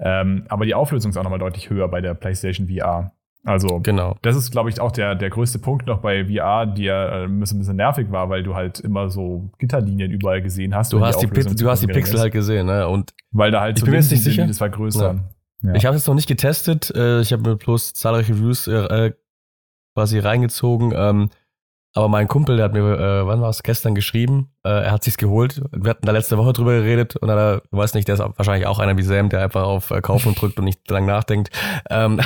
[0.00, 3.12] Ähm, aber die Auflösung ist auch nochmal deutlich höher bei der PlayStation VR.
[3.44, 4.16] Also, genau.
[4.22, 7.24] das ist, glaube ich, auch der, der größte Punkt noch bei VR, die ja äh,
[7.24, 10.92] ein bisschen, ein bisschen nervig war, weil du halt immer so Gitterlinien überall gesehen hast.
[10.92, 12.20] Du hast die, die du hast die Pixel ist.
[12.20, 12.86] halt gesehen, ne?
[12.86, 14.46] Und weil da halt ich so mir nicht sicher.
[14.46, 15.16] das vergrößern.
[15.16, 15.24] Ja.
[15.62, 15.74] Ja.
[15.74, 16.90] Ich habe es noch nicht getestet.
[16.94, 19.12] Äh, ich habe mir bloß zahlreiche Reviews äh, äh,
[19.94, 20.92] quasi reingezogen.
[20.94, 21.30] Ähm,
[21.94, 25.18] aber mein Kumpel, der hat mir, äh, wann war es, gestern geschrieben, er hat sich's
[25.18, 25.60] geholt.
[25.72, 28.78] Wir hatten da letzte Woche drüber geredet und er, weiß nicht, der ist wahrscheinlich auch
[28.78, 31.50] einer wie Sam, der einfach auf Kaufen drückt und nicht lang nachdenkt.
[31.90, 32.18] Ähm,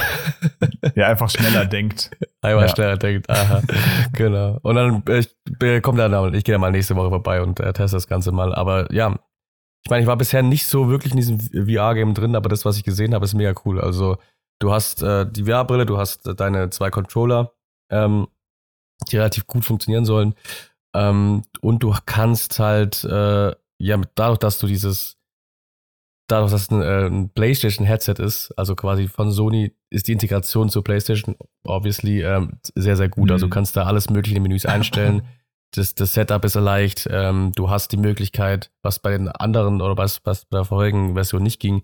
[0.94, 2.12] der einfach schneller denkt.
[2.42, 2.68] Einfach ja.
[2.68, 3.62] schneller denkt, aha.
[4.12, 4.61] genau.
[4.62, 7.96] Und dann ich, kommt er dann, ich gehe dann mal nächste Woche vorbei und teste
[7.96, 8.55] das Ganze mal.
[8.55, 9.16] Aber ja,
[9.87, 12.77] ich meine, ich war bisher nicht so wirklich in diesem VR-Game drin, aber das, was
[12.77, 13.81] ich gesehen habe, ist mega cool.
[13.81, 14.16] Also,
[14.59, 17.53] du hast äh, die VR-Brille, du hast äh, deine zwei Controller,
[17.88, 18.27] ähm,
[19.09, 20.35] die relativ gut funktionieren sollen.
[20.92, 25.18] Ähm, und du kannst halt, äh, ja, dadurch, dass du dieses,
[26.27, 30.68] dadurch, dass es ein, äh, ein PlayStation-Headset ist, also quasi von Sony, ist die Integration
[30.68, 33.31] zur PlayStation obviously ähm, sehr, sehr gut.
[33.31, 33.35] Also, mhm.
[33.35, 35.22] Also, du kannst da alles mögliche in den Menüs einstellen.
[35.72, 37.09] das, das Setup ist leicht.
[37.11, 41.14] Ähm, du hast die Möglichkeit, was bei den anderen oder was, was bei der vorigen
[41.14, 41.83] Version nicht ging,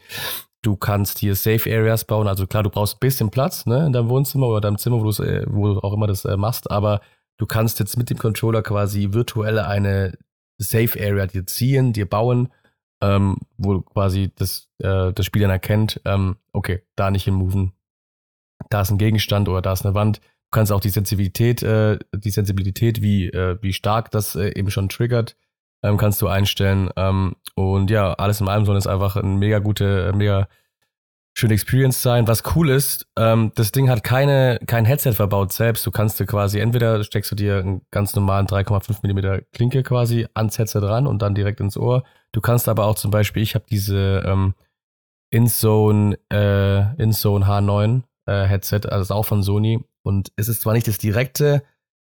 [0.63, 2.29] du kannst hier Safe Areas bauen.
[2.29, 5.11] Also klar, du brauchst ein bisschen Platz ne, in deinem Wohnzimmer oder deinem Zimmer, wo,
[5.23, 7.01] äh, wo du auch immer das äh, machst, aber
[7.37, 10.17] du kannst jetzt mit dem Controller quasi virtuell eine
[10.59, 12.49] Safe Area dir ziehen, dir bauen,
[13.03, 17.73] ähm, wo quasi das, äh, das Spiel dann erkennt, ähm, okay, da nicht hinmoven,
[18.71, 20.21] da ist ein Gegenstand oder da ist eine Wand
[20.53, 24.89] kannst auch die Sensibilität, äh, die Sensibilität, wie, äh, wie stark das äh, eben schon
[24.89, 25.37] triggert,
[25.83, 26.91] ähm, kannst du einstellen.
[26.97, 30.49] Ähm, und ja, alles in allem soll es einfach ein mega gute, mega
[31.35, 32.29] schöne Experience sein.
[32.29, 35.87] Was cool ist, ähm, das Ding hat keine, kein Headset verbaut selbst.
[35.87, 40.27] Du kannst dir quasi, entweder steckst du dir einen ganz normalen 3,5 Millimeter Klinke quasi
[40.35, 42.05] ans Headset ran und dann direkt ins Ohr.
[42.33, 44.55] Du kannst aber auch zum Beispiel, ich habe diese ähm,
[45.31, 49.85] InZone, äh, InZone H9 äh, Headset, also auch von Sony.
[50.03, 51.63] Und es ist zwar nicht das direkte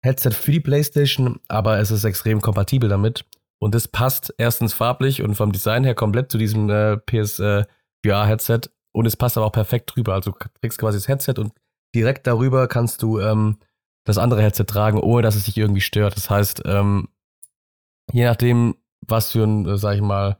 [0.03, 3.25] Headset für die PlayStation, aber es ist extrem kompatibel damit.
[3.59, 7.65] Und es passt erstens farblich und vom Design her komplett zu diesem äh, PS äh.
[8.91, 10.13] Und es passt aber auch perfekt drüber.
[10.13, 11.53] Also du kriegst quasi das Headset und
[11.95, 13.57] direkt darüber kannst du ähm,
[14.05, 16.15] das andere Headset tragen, ohne dass es dich irgendwie stört.
[16.15, 17.09] Das heißt, ähm,
[18.11, 20.37] je nachdem, was für ein, äh, sag ich mal,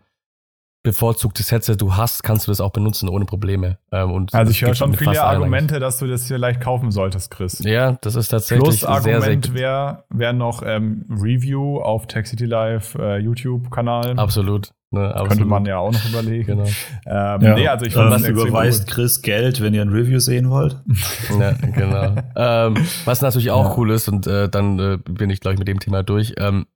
[0.85, 3.79] bevorzugtes Headset du hast, kannst du das auch benutzen ohne Probleme.
[3.91, 7.59] Ähm, und also ich höre schon viele Argumente, dass du das vielleicht kaufen solltest, Chris.
[7.59, 12.45] Ja, das ist tatsächlich Plus sehr, Argument wäre wär noch ähm, Review auf Tech City
[12.45, 14.17] Live äh, YouTube-Kanal.
[14.17, 14.71] Absolut.
[14.91, 15.29] Ne, absolut.
[15.29, 16.45] Könnte man ja auch noch überlegen.
[16.45, 16.63] Genau.
[16.63, 17.55] Ähm, ja.
[17.55, 20.77] Nee, also ich ähm, was überweist Chris Geld, wenn ihr ein Review sehen wollt.
[21.39, 22.15] ja, genau.
[22.35, 23.77] ähm, was natürlich auch ja.
[23.77, 26.35] cool ist, und äh, dann äh, bin ich, glaube ich, mit dem Thema durch.
[26.37, 26.67] Ähm,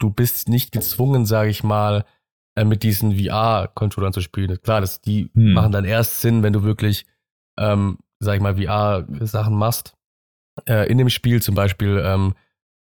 [0.00, 2.04] du bist nicht gezwungen, sage ich mal,
[2.54, 4.60] äh, mit diesen VR-Controllern zu spielen.
[4.62, 5.54] Klar, das, die hm.
[5.54, 7.06] machen dann erst Sinn, wenn du wirklich,
[7.58, 9.94] ähm, sag ich mal, VR-Sachen machst.
[10.68, 12.34] Äh, in dem Spiel zum Beispiel, ähm,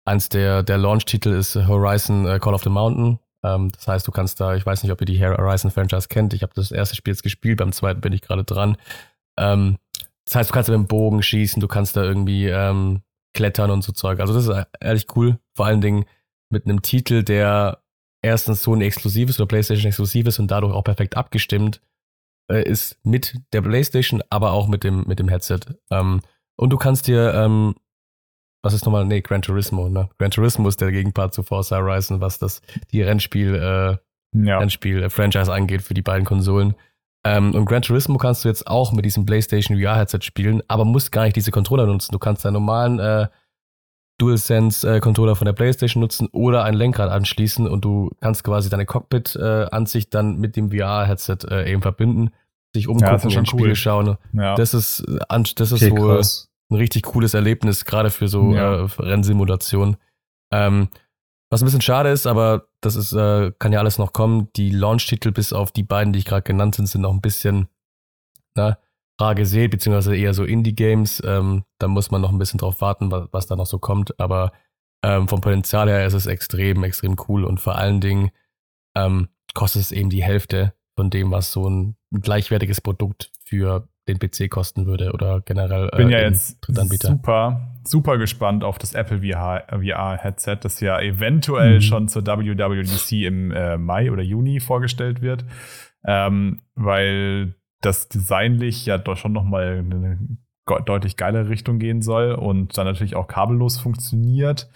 [0.05, 3.19] eins der, der Launch-Titel ist Horizon äh, Call of the Mountain.
[3.43, 6.33] Ähm, das heißt, du kannst da, ich weiß nicht, ob ihr die Horizon-Franchise kennt.
[6.33, 8.77] Ich habe das erste Spiel jetzt gespielt, beim zweiten bin ich gerade dran.
[9.37, 9.77] Ähm,
[10.25, 13.01] das heißt, du kannst da mit dem Bogen schießen, du kannst da irgendwie ähm,
[13.33, 14.19] klettern und so Zeug.
[14.19, 15.39] Also das ist ehrlich cool.
[15.55, 16.05] Vor allen Dingen
[16.49, 17.80] mit einem Titel, der
[18.21, 21.81] erstens so ein exklusives oder PlayStation exklusives und dadurch auch perfekt abgestimmt
[22.51, 25.59] äh, ist mit der PlayStation, aber auch mit dem, mit dem Headset.
[25.89, 26.21] Ähm,
[26.55, 27.75] und du kannst dir, ähm,
[28.63, 30.09] was ist nochmal, nee, Gran Turismo, ne?
[30.19, 33.97] Gran Turismo ist der Gegenpart zu Forza Horizon, was das, die Rennspiel, äh,
[34.47, 34.59] ja.
[34.59, 36.75] Rennspiel-Franchise äh, angeht für die beiden Konsolen.
[37.23, 41.11] Ähm, und Gran Turismo kannst du jetzt auch mit diesem PlayStation VR-Headset spielen, aber musst
[41.11, 42.11] gar nicht diese Controller nutzen.
[42.11, 43.27] Du kannst deinen normalen äh,
[44.21, 50.13] DualSense-Controller von der PlayStation nutzen oder ein Lenkrad anschließen und du kannst quasi deine Cockpit-Ansicht
[50.13, 52.31] dann mit dem VR-Headset äh, eben verbinden,
[52.73, 53.75] sich umgucken, ja, in Spiele cool.
[53.75, 54.17] schauen.
[54.33, 54.55] Ja.
[54.55, 56.49] Das ist, das ist okay, wohl krass.
[56.69, 58.83] ein richtig cooles Erlebnis, gerade für so ja.
[58.83, 59.97] äh, Rennsimulationen.
[60.53, 60.89] Ähm,
[61.49, 64.49] was ein bisschen schade ist, aber das ist, äh, kann ja alles noch kommen.
[64.55, 67.67] Die Launch-Titel bis auf die beiden, die ich gerade genannt sind, sind noch ein bisschen,
[68.55, 68.77] na,
[69.21, 71.21] rar gesät, beziehungsweise eher so Indie-Games.
[71.25, 74.19] Ähm, da muss man noch ein bisschen drauf warten, was, was da noch so kommt.
[74.19, 74.51] Aber
[75.03, 78.31] ähm, vom Potenzial her ist es extrem, extrem cool und vor allen Dingen
[78.95, 84.19] ähm, kostet es eben die Hälfte von dem, was so ein gleichwertiges Produkt für den
[84.19, 85.89] PC kosten würde oder generell.
[85.91, 86.57] Ich bin äh, ja jetzt
[87.01, 91.81] super, super gespannt auf das Apple VR, VR Headset, das ja eventuell mhm.
[91.81, 95.45] schon zur WWDC im äh, Mai oder Juni vorgestellt wird,
[96.05, 100.19] ähm, weil das designlich ja doch schon noch mal eine
[100.85, 104.69] deutlich geilere Richtung gehen soll und dann natürlich auch kabellos funktioniert.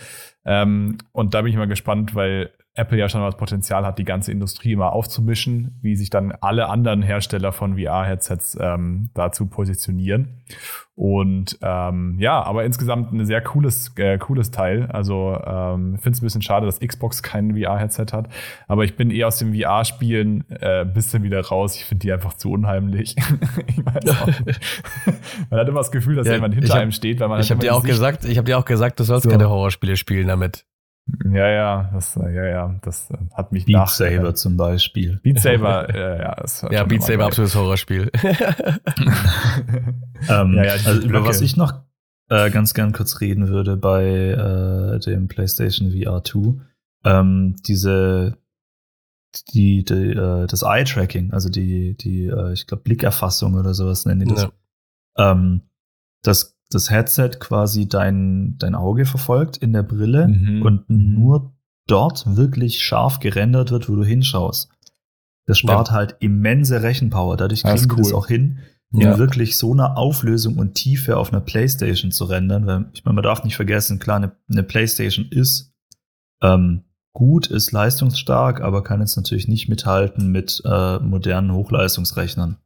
[0.43, 4.03] Ähm, und da bin ich mal gespannt, weil Apple ja schon das Potenzial hat, die
[4.03, 10.43] ganze Industrie immer aufzumischen, wie sich dann alle anderen Hersteller von VR-Headsets ähm, dazu positionieren.
[10.95, 14.87] Und ähm, ja, aber insgesamt ein sehr cooles, äh, cooles Teil.
[14.87, 18.27] Also ähm, finde es ein bisschen schade, dass Xbox kein VR-Headset hat.
[18.67, 21.75] Aber ich bin eher aus dem VR-Spielen äh, ein bisschen wieder raus.
[21.75, 23.15] Ich finde die einfach zu unheimlich.
[23.83, 27.51] man hat immer das Gefühl, dass ja, jemand hinter hab, einem steht, weil man Ich
[27.51, 29.29] habe dir auch gesagt, ich habe dir auch gesagt, du sollst so.
[29.29, 30.65] keine Horrorspiele spielen damit.
[31.23, 35.19] Ja, ja, das, ja, ja, das äh, hat mich Beat nach, Saber äh, zum Beispiel.
[35.21, 38.11] Beat Saber, äh, ja, das Ja, Beat Saber, absolutes Horrorspiel.
[40.29, 41.83] ähm, ja, ja, also über was ich noch
[42.29, 46.55] äh, ganz gern kurz reden würde bei äh, dem PlayStation VR 2,
[47.03, 48.39] ähm, diese
[49.53, 54.21] die, die äh, das Eye-Tracking, also die, die, äh, ich glaube, Blickerfassung oder sowas nennen
[54.27, 54.47] die das.
[55.17, 55.31] Ja.
[55.31, 55.61] Ähm,
[56.23, 60.61] das das Headset quasi dein, dein Auge verfolgt in der Brille mhm.
[60.61, 61.53] und nur
[61.87, 64.69] dort wirklich scharf gerendert wird, wo du hinschaust.
[65.45, 65.93] Das spart ja.
[65.93, 67.37] halt immense Rechenpower.
[67.37, 67.97] Dadurch kriegen wir cool.
[67.97, 68.59] das auch hin,
[68.91, 69.13] ja.
[69.13, 72.65] in wirklich so einer Auflösung und Tiefe auf einer Playstation zu rendern.
[72.65, 75.73] Weil, ich meine, man darf nicht vergessen, klar, eine, eine Playstation ist
[76.41, 82.57] ähm, gut, ist leistungsstark, aber kann jetzt natürlich nicht mithalten mit äh, modernen Hochleistungsrechnern.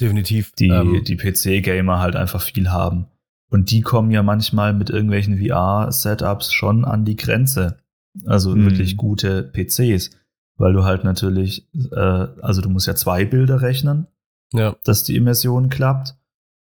[0.00, 0.52] Definitiv.
[0.58, 3.06] Die, ähm, die PC-Gamer halt einfach viel haben.
[3.54, 7.78] Und die kommen ja manchmal mit irgendwelchen VR-Setups schon an die Grenze.
[8.26, 8.64] Also mhm.
[8.64, 10.10] wirklich gute PCs.
[10.56, 14.08] Weil du halt natürlich, äh, also du musst ja zwei Bilder rechnen,
[14.52, 14.74] ja.
[14.82, 16.16] dass die Immersion klappt.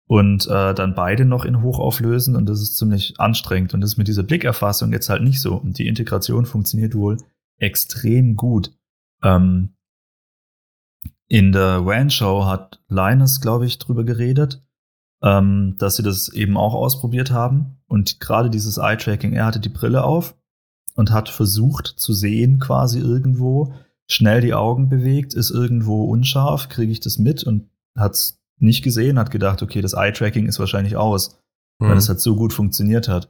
[0.05, 3.73] Und äh, dann beide noch in Hochauflösen und das ist ziemlich anstrengend.
[3.73, 5.55] Und das ist mit dieser Blickerfassung jetzt halt nicht so.
[5.55, 7.17] Und die Integration funktioniert wohl
[7.57, 8.71] extrem gut.
[9.23, 9.73] Ähm,
[11.27, 14.61] In der WAN-Show hat Linus, glaube ich, drüber geredet,
[15.23, 17.77] ähm, dass sie das eben auch ausprobiert haben.
[17.87, 20.35] Und gerade dieses Eye-Tracking, er hatte die Brille auf
[20.95, 23.73] und hat versucht zu sehen, quasi irgendwo,
[24.05, 28.83] schnell die Augen bewegt, ist irgendwo unscharf, kriege ich das mit und hat es nicht
[28.83, 31.39] gesehen, hat gedacht, okay, das Eye-Tracking ist wahrscheinlich aus,
[31.79, 31.87] mhm.
[31.87, 33.29] weil es halt so gut funktioniert hat.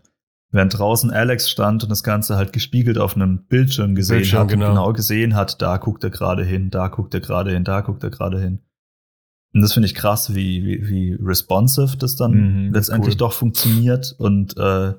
[0.51, 4.49] Während draußen Alex stand und das Ganze halt gespiegelt auf einem Bildschirm gesehen Bildschirm, hat
[4.49, 4.65] genau.
[4.65, 7.81] und genau gesehen hat, da guckt er gerade hin, da guckt er gerade hin, da
[7.81, 8.59] guckt er gerade hin.
[9.53, 13.19] Und das finde ich krass, wie, wie, wie responsive das dann mhm, letztendlich cool.
[13.19, 14.93] doch funktioniert und äh,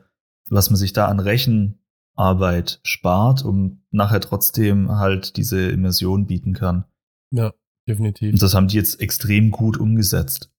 [0.48, 6.84] was man sich da an Rechenarbeit spart, um nachher trotzdem halt diese Immersion bieten kann.
[7.32, 7.52] Ja,
[7.88, 8.32] definitiv.
[8.32, 10.52] Und das haben die jetzt extrem gut umgesetzt.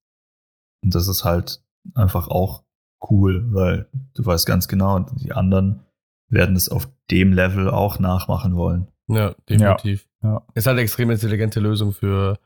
[0.84, 2.63] Und das ist halt einfach auch
[3.10, 5.86] cool, weil du weißt ganz genau, die anderen
[6.27, 8.88] werden es auf dem Level auch nachmachen wollen.
[9.08, 10.08] Ja, definitiv.
[10.21, 10.47] Ja, ja.
[10.55, 12.39] Ist halt eine extrem intelligente Lösung für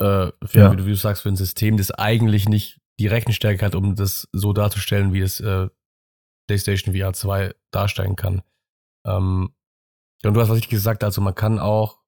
[0.00, 0.72] äh, für, ja.
[0.72, 3.96] wie, du, wie, du, sagst, für ein System, das eigentlich nicht die Rechenstärke hat, um
[3.96, 5.68] das so darzustellen, wie es äh,
[6.46, 8.42] PlayStation VR 2 darstellen kann.
[9.06, 9.54] Ähm,
[10.24, 11.98] und du hast was ich gesagt, also man kann auch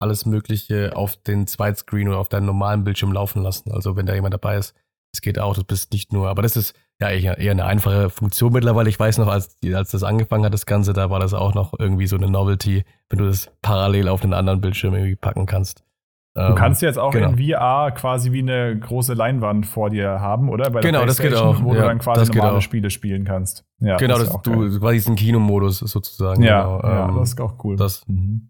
[0.00, 3.70] alles Mögliche auf den Zweitscreen oder auf deinem normalen Bildschirm laufen lassen.
[3.70, 4.74] Also wenn da jemand dabei ist,
[5.14, 8.10] es geht auch, du bist nicht nur, aber das ist ja eher, eher eine einfache
[8.10, 8.88] Funktion mittlerweile.
[8.88, 11.74] Ich weiß noch, als, als das angefangen hat, das Ganze, da war das auch noch
[11.78, 15.84] irgendwie so eine Novelty, wenn du das parallel auf einen anderen Bildschirm irgendwie packen kannst.
[16.34, 17.32] Du ähm, kannst jetzt auch genau.
[17.32, 20.70] in VR quasi wie eine große Leinwand vor dir haben, oder?
[20.70, 21.62] Bei genau, das geht auch.
[21.62, 23.66] Wo ja, du dann quasi normale Spiele spielen kannst.
[23.80, 24.78] Ja, genau, das, das du geil.
[24.78, 26.42] quasi diesen Kinomodus sozusagen.
[26.42, 26.82] Ja, genau.
[26.82, 27.76] ja ähm, das ist auch cool.
[27.76, 28.48] Das, mhm.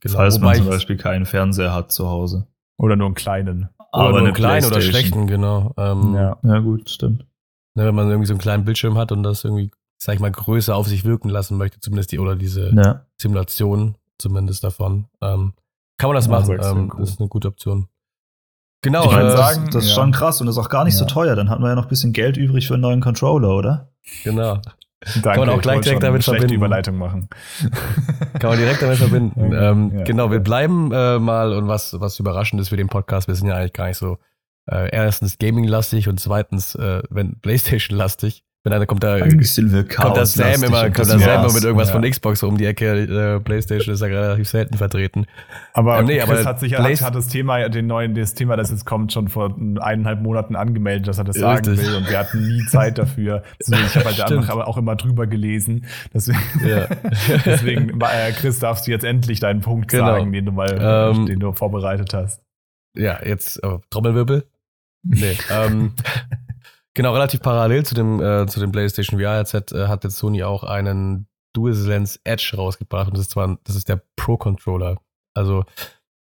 [0.00, 0.14] genau.
[0.14, 2.46] Falls man zum Beispiel keinen Fernseher hat zu Hause.
[2.76, 3.70] Oder nur einen kleinen.
[3.90, 5.72] Aber nur einen kleinen oder schlechten, genau.
[5.78, 6.36] Ähm, ja.
[6.42, 7.24] ja, gut, stimmt.
[7.76, 10.30] Ne, wenn man irgendwie so einen kleinen Bildschirm hat und das irgendwie, sag ich mal,
[10.30, 13.06] größer auf sich wirken lassen möchte, zumindest die, oder diese ja.
[13.16, 15.06] Simulation zumindest davon.
[15.22, 15.54] Ähm,
[15.98, 16.58] kann man das machen?
[16.62, 17.00] Ähm, cool.
[17.00, 17.88] Das ist eine gute Option.
[18.82, 19.04] Genau.
[19.04, 19.94] Ich würde äh, sagen, das ist ja.
[19.94, 21.00] schon krass und das ist auch gar nicht ja.
[21.00, 21.34] so teuer.
[21.36, 23.88] Dann hatten wir ja noch ein bisschen Geld übrig für einen neuen Controller, oder?
[24.24, 24.60] Genau.
[25.04, 26.54] Danke, Kann man auch gleich direkt damit verbinden.
[26.54, 27.28] Überleitung machen.
[28.38, 29.52] Kann man direkt damit verbinden.
[29.52, 30.04] ähm, ja.
[30.04, 33.48] Genau, wir bleiben äh, mal und was, was überraschend ist für den Podcast, wir sind
[33.48, 34.18] ja eigentlich gar nicht so
[34.66, 38.44] äh, erstens Gaming-lastig und zweitens, äh, wenn Playstation-lastig.
[38.64, 41.92] Wenn einer kommt da, kommt das Sam immer, kommt das Sam immer mit irgendwas ja.
[41.92, 43.34] von Xbox um die Ecke.
[43.36, 45.26] Äh, PlayStation ist ja relativ selten vertreten.
[45.74, 48.70] Aber, ähm, nee, aber hat sich hat, hat, das Thema, den neuen, das Thema, das
[48.70, 51.86] jetzt kommt, schon vor eineinhalb Monaten angemeldet, dass er das sagen Richtig.
[51.86, 51.94] will.
[51.94, 53.42] Und wir hatten nie Zeit dafür.
[53.60, 55.84] Deswegen, ich habe halt einfach aber auch immer drüber gelesen.
[56.14, 56.86] Deswegen, ja.
[57.44, 60.06] deswegen äh, Chris, darfst du jetzt endlich deinen Punkt genau.
[60.06, 62.40] sagen, den du mal, ähm, den du vorbereitet hast.
[62.96, 64.44] Ja, jetzt äh, Trommelwirbel.
[65.02, 65.36] Nee.
[65.50, 65.92] ähm,
[66.94, 70.62] Genau, relativ parallel zu dem, äh, zu dem PlayStation VR-Headset äh, hat jetzt Sony auch
[70.62, 75.00] einen DualSense Edge rausgebracht und das ist zwar, das ist der Pro-Controller.
[75.34, 75.64] Also,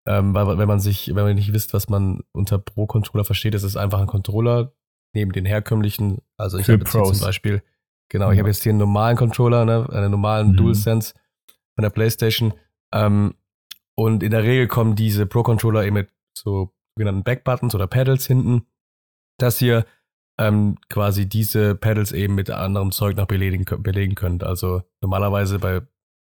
[0.06, 3.62] ähm, weil, wenn man sich, wenn man nicht wisst, was man unter Pro-Controller versteht, ist
[3.62, 4.72] es einfach ein Controller
[5.14, 7.62] neben den herkömmlichen, also ich habe jetzt hier zum Beispiel,
[8.08, 10.56] genau, ich habe jetzt hier einen normalen Controller, ne, einen normalen mhm.
[10.56, 11.14] DualSense
[11.74, 12.54] von der PlayStation.
[12.94, 13.34] Ähm,
[13.94, 18.66] und in der Regel kommen diese Pro-Controller eben mit so sogenannten Backbuttons oder Pedals hinten.
[19.38, 19.84] Das hier
[20.42, 24.42] ähm, quasi diese Pedals eben mit anderem Zeug noch belegen, belegen könnt.
[24.42, 25.82] Also normalerweise bei,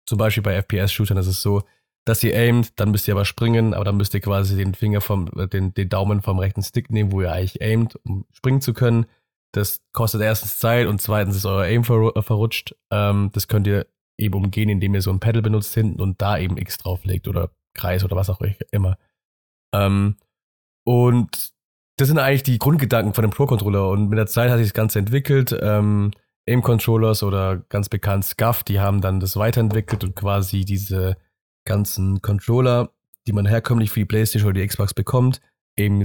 [0.06, 1.64] zum Beispiel bei FPS-Shootern ist es so,
[2.06, 5.02] dass ihr aimt, dann müsst ihr aber springen, aber dann müsst ihr quasi den Finger
[5.02, 8.62] vom, äh, den, den Daumen vom rechten Stick nehmen, wo ihr eigentlich aimt, um springen
[8.62, 9.08] zu können.
[9.52, 12.76] Das kostet erstens Zeit und zweitens ist euer Aim äh, verrutscht.
[12.92, 16.38] Ähm, das könnt ihr eben umgehen, indem ihr so ein Pedal benutzt hinten und da
[16.38, 18.40] eben X drauflegt oder Kreis oder was auch
[18.72, 18.98] immer.
[19.74, 20.16] Ähm,
[20.86, 21.57] und
[21.98, 24.74] das sind eigentlich die Grundgedanken von dem Pro-Controller und mit der Zeit hat sich das
[24.74, 25.56] Ganze entwickelt.
[25.60, 26.12] Ähm,
[26.48, 31.18] Aim-Controllers oder ganz bekannt SCUF, die haben dann das weiterentwickelt und quasi diese
[31.66, 32.92] ganzen Controller,
[33.28, 35.42] die man herkömmlich für die Playstation oder die Xbox bekommt,
[35.76, 36.04] eben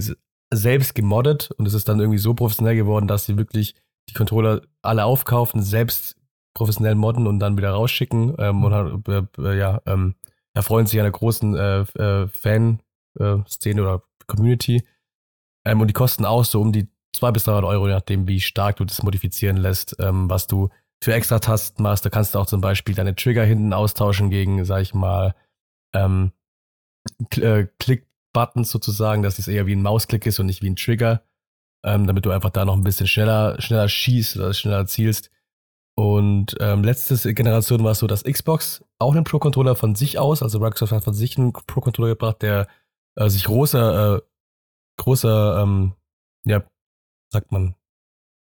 [0.53, 3.77] selbst gemoddet und es ist dann irgendwie so professionell geworden, dass sie wirklich
[4.09, 6.17] die Controller alle aufkaufen, selbst
[6.55, 10.17] professionell modden und dann wieder rausschicken ähm, und äh, äh, ja, ähm,
[10.55, 14.83] erfreuen sich einer großen äh, äh, Fan-Szene äh, oder Community.
[15.65, 18.41] Ähm, und die kosten auch so um die 200 bis 300 Euro, je nachdem, wie
[18.41, 20.71] stark du das modifizieren lässt, ähm, was du
[21.03, 22.05] für extra Tasten machst.
[22.05, 25.35] Da kannst du auch zum Beispiel deine Trigger hinten austauschen gegen, sag ich mal,
[25.95, 26.33] ähm,
[27.37, 31.23] äh, Click-Buttons sozusagen, dass es eher wie ein Mausklick ist und nicht wie ein Trigger,
[31.85, 35.31] ähm, damit du einfach da noch ein bisschen schneller, schneller schießt oder schneller zielst.
[35.95, 40.43] Und ähm, letzte Generation war es so, dass Xbox auch einen Pro-Controller von sich aus,
[40.43, 42.67] also Microsoft hat von sich einen Pro-Controller gebracht, der
[43.17, 44.21] äh, sich großer äh,
[45.03, 45.93] großer, ähm,
[46.45, 46.63] ja,
[47.31, 47.75] sagt man,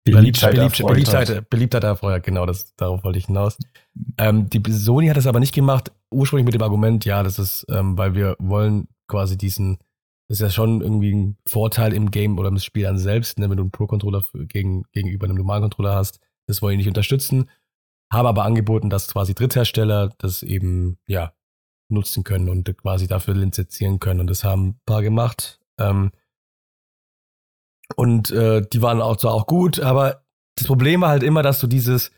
[0.05, 3.59] Beliebtheit, Beliebtheit, Beliebtheit, Beliebtheit erfreut, genau, das, darauf wollte ich hinaus.
[4.19, 7.67] Ähm, die Sony hat es aber nicht gemacht, ursprünglich mit dem Argument, ja, das ist,
[7.69, 9.79] ähm, weil wir wollen quasi diesen
[10.31, 13.51] das ist ja schon irgendwie ein Vorteil im Game oder im Spiel an selbst, ne,
[13.51, 16.21] wenn du einen Pro-Controller gegen, gegenüber einem normalen Controller hast.
[16.47, 17.51] Das wollen die nicht unterstützen.
[18.13, 21.33] Haben aber angeboten, dass quasi Dritthersteller das eben, ja,
[21.89, 24.21] nutzen können und quasi dafür lizenzieren können.
[24.21, 25.59] Und das haben ein paar gemacht.
[25.81, 26.13] Ähm,
[27.97, 30.23] und äh, die waren auch zwar auch gut, aber
[30.57, 32.11] das Problem war halt immer, dass du dieses,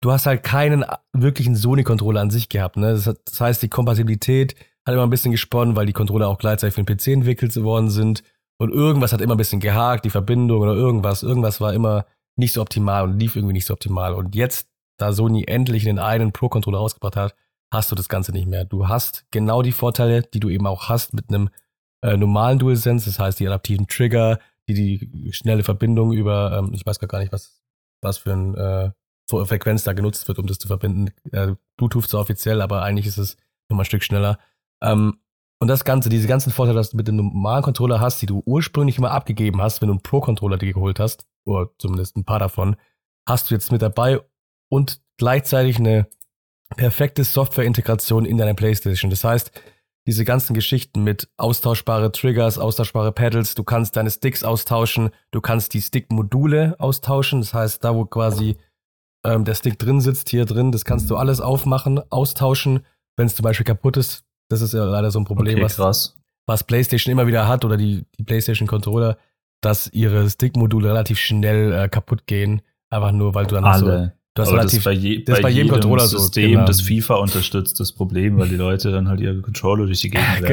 [0.00, 2.76] du hast halt keinen wirklichen Sony-Controller an sich gehabt.
[2.76, 2.92] Ne?
[2.92, 4.54] Das, hat, das heißt, die Kompatibilität
[4.86, 7.90] hat immer ein bisschen gesponnen, weil die Controller auch gleichzeitig für den PC entwickelt worden
[7.90, 8.22] sind.
[8.58, 11.22] Und irgendwas hat immer ein bisschen gehakt, die Verbindung oder irgendwas.
[11.22, 14.14] Irgendwas war immer nicht so optimal und lief irgendwie nicht so optimal.
[14.14, 17.34] Und jetzt, da Sony endlich den einen Pro-Controller rausgebracht hat,
[17.72, 18.64] hast du das Ganze nicht mehr.
[18.64, 21.50] Du hast genau die Vorteile, die du eben auch hast mit einem
[22.02, 24.38] äh, normalen DualSense, das heißt die adaptiven Trigger,
[24.74, 27.60] die die schnelle Verbindung über, ähm, ich weiß gar nicht, was,
[28.02, 28.90] was für ein äh,
[29.28, 31.12] Frequenz da genutzt wird, um das zu verbinden.
[31.32, 33.36] Äh, Bluetooth zwar offiziell, aber eigentlich ist es
[33.68, 34.38] nochmal ein Stück schneller.
[34.82, 35.18] Ähm,
[35.60, 38.42] und das Ganze, diese ganzen Vorteile, dass du mit dem normalen Controller hast, die du
[38.46, 42.38] ursprünglich immer abgegeben hast, wenn du einen Pro-Controller dir geholt hast, oder zumindest ein paar
[42.38, 42.76] davon,
[43.26, 44.20] hast du jetzt mit dabei
[44.70, 46.06] und gleichzeitig eine
[46.76, 49.10] perfekte Software-Integration in deiner Playstation.
[49.10, 49.50] Das heißt,
[50.08, 55.74] diese ganzen Geschichten mit austauschbare Triggers, austauschbare Pedals, du kannst deine Sticks austauschen, du kannst
[55.74, 57.42] die Stick-Module austauschen.
[57.42, 58.56] Das heißt, da wo quasi
[59.22, 62.86] ähm, der Stick drin sitzt, hier drin, das kannst du alles aufmachen, austauschen.
[63.18, 66.16] Wenn es zum Beispiel kaputt ist, das ist ja leider so ein Problem, okay, was,
[66.46, 69.18] was PlayStation immer wieder hat oder die, die PlayStation-Controller,
[69.60, 72.62] dass ihre Stick-Module relativ schnell äh, kaputt gehen.
[72.88, 73.78] Einfach nur, weil du dann Alle.
[74.06, 76.66] so das, Aber relativ, das, bei, je, das bei, bei jedem, Controller System, so, genau.
[76.66, 80.26] das FIFA unterstützt, das Problem, weil die Leute dann halt ihre Controller durch die Gegend
[80.42, 80.46] werfen.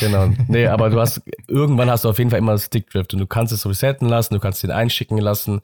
[0.00, 0.44] Genau, genau.
[0.46, 3.52] Nee, aber du hast, irgendwann hast du auf jeden Fall immer Stickdrift und du kannst
[3.52, 5.62] es resetten lassen, du kannst den einschicken lassen,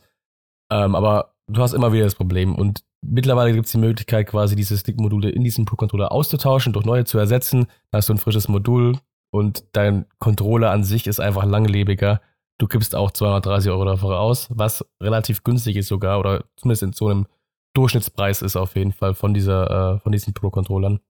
[0.73, 4.57] ähm, aber du hast immer wieder das Problem und mittlerweile gibt es die Möglichkeit, quasi
[4.57, 7.67] diese Stick-Module in diesem Pro-Controller auszutauschen, durch neue zu ersetzen.
[7.93, 8.99] Da hast du ein frisches Modul
[9.33, 12.21] und dein Controller an sich ist einfach langlebiger.
[12.59, 16.93] Du gibst auch 230 Euro dafür aus, was relativ günstig ist sogar, oder zumindest in
[16.93, 17.27] so einem
[17.75, 21.01] Durchschnittspreis ist auf jeden Fall von dieser, äh, von diesen Pro-Controllern.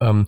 [0.00, 0.26] Ähm,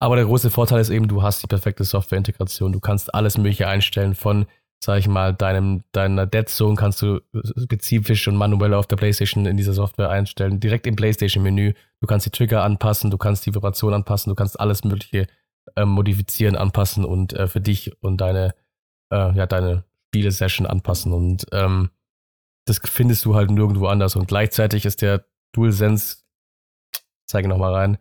[0.00, 2.72] aber der große Vorteil ist eben, du hast die perfekte Software-Integration.
[2.72, 4.46] Du kannst alles Mögliche einstellen von,
[4.82, 7.20] sag ich mal, deinem, deiner Dead Zone kannst du
[7.62, 11.74] spezifisch und manuell auf der PlayStation in dieser Software einstellen, direkt im PlayStation-Menü.
[12.00, 15.28] Du kannst die Trigger anpassen, du kannst die Vibration anpassen, du kannst alles Mögliche
[15.76, 18.54] äh, modifizieren, anpassen und äh, für dich und deine,
[19.12, 21.12] äh, ja, deine Spiele-Session anpassen.
[21.12, 21.90] Und ähm,
[22.66, 24.16] das findest du halt nirgendwo anders.
[24.16, 26.18] Und gleichzeitig ist der DualSense,
[27.26, 27.98] zeige nochmal rein,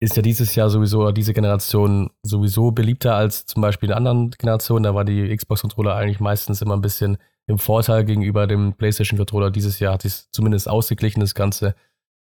[0.00, 4.82] ist ja dieses Jahr sowieso, diese Generation sowieso beliebter als zum Beispiel in anderen Generationen.
[4.82, 9.50] Da war die Xbox-Controller eigentlich meistens immer ein bisschen im Vorteil gegenüber dem PlayStation-Controller.
[9.50, 11.74] Dieses Jahr hat es zumindest ausgeglichen, das Ganze,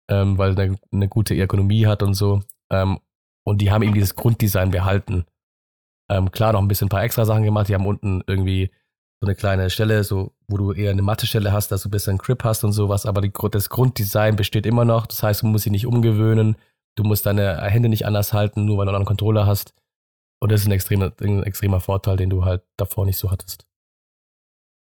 [0.09, 2.41] ähm, weil es eine, eine, gute Ergonomie hat und so.
[2.71, 2.99] Ähm,
[3.45, 5.25] und die haben eben dieses Grunddesign behalten.
[6.09, 7.69] Ähm, klar, noch ein bisschen ein paar extra Sachen gemacht.
[7.69, 8.71] Die haben unten irgendwie
[9.21, 11.91] so eine kleine Stelle, so, wo du eher eine matte Stelle hast, dass du ein
[11.91, 15.07] bisschen Grip hast und sowas, aber die, das Grunddesign besteht immer noch.
[15.07, 16.55] Das heißt, du musst sie nicht umgewöhnen,
[16.95, 19.73] du musst deine Hände nicht anders halten, nur weil du einen Controller hast.
[20.41, 23.68] Und das ist ein extremer, ein extremer Vorteil, den du halt davor nicht so hattest.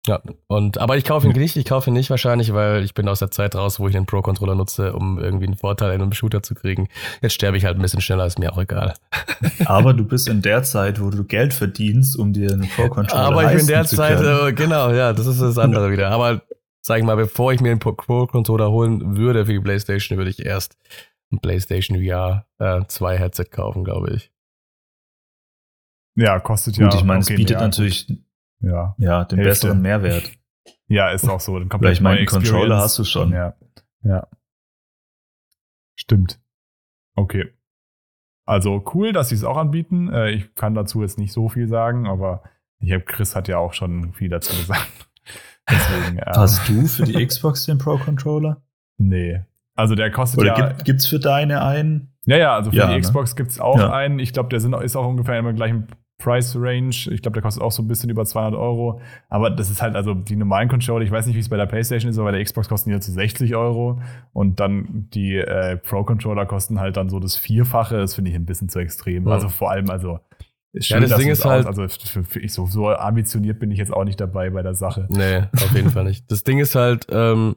[0.07, 3.09] Ja, und aber ich kaufe ihn nicht, ich kaufe ihn nicht wahrscheinlich, weil ich bin
[3.09, 6.13] aus der Zeit raus, wo ich einen Pro-Controller nutze, um irgendwie einen Vorteil in einem
[6.13, 6.89] Shooter zu kriegen.
[7.23, 8.95] Jetzt sterbe ich halt ein bisschen schneller, ist mir auch egal.
[9.65, 13.17] Aber du bist in der Zeit, wo du Geld verdienst, um dir einen Pro-Controller zu
[13.17, 16.11] Aber ich bin in der Zeit, äh, genau, ja, das ist das andere wieder.
[16.11, 16.43] Aber
[16.83, 20.45] sag ich mal, bevor ich mir einen Pro-Controller holen würde für die Playstation, würde ich
[20.45, 20.77] erst
[21.33, 22.45] ein PlayStation VR
[22.87, 24.31] 2 äh, Headset kaufen, glaube ich.
[26.17, 26.89] Ja, kostet ja.
[26.89, 28.07] Gut, ich meine, es bietet natürlich
[28.67, 29.51] ja, ja den Hälfte.
[29.51, 30.33] besseren Mehrwert.
[30.87, 31.59] Ja, ist auch so.
[31.59, 33.33] Dann kommt Vielleicht meinen Controller hast du schon.
[33.33, 33.55] Ja.
[34.03, 34.29] Ja.
[35.95, 36.41] Stimmt.
[37.15, 37.53] Okay.
[38.47, 40.13] Also cool, dass sie es auch anbieten.
[40.13, 42.43] Äh, ich kann dazu jetzt nicht so viel sagen, aber
[42.79, 44.91] ich habe Chris hat ja auch schon viel dazu gesagt.
[45.71, 48.63] Deswegen, ähm, Hast du für die Xbox den Pro Controller?
[48.99, 49.43] Nee.
[49.75, 50.69] Also der kostet Oder ja.
[50.69, 52.15] Gibt, gibt's für deine einen?
[52.27, 53.01] Ja, ja, also für ja, die ne?
[53.01, 53.93] Xbox gibt's auch ja.
[53.93, 54.19] einen.
[54.19, 55.87] Ich glaube, der sind, ist auch ungefähr immer gleich im
[56.25, 56.95] Price Range.
[57.11, 59.01] Ich glaube, der kostet auch so ein bisschen über 200 Euro.
[59.29, 61.05] Aber das ist halt also die normalen Controller.
[61.05, 62.95] Ich weiß nicht, wie es bei der PlayStation ist, aber bei der Xbox kosten die
[62.95, 64.01] halt so 60 Euro.
[64.33, 67.99] Und dann die äh, Pro Controller kosten halt dann so das Vierfache.
[67.99, 69.27] Das finde ich ein bisschen zu extrem.
[69.27, 69.35] Ja.
[69.35, 70.19] Also vor allem, also
[70.79, 73.79] schön, ja, das Ding ist halt, also für, für ich so, so ambitioniert bin ich
[73.79, 75.07] jetzt auch nicht dabei bei der Sache.
[75.11, 76.31] Nee, auf jeden Fall nicht.
[76.31, 77.57] Das Ding ist halt, ähm,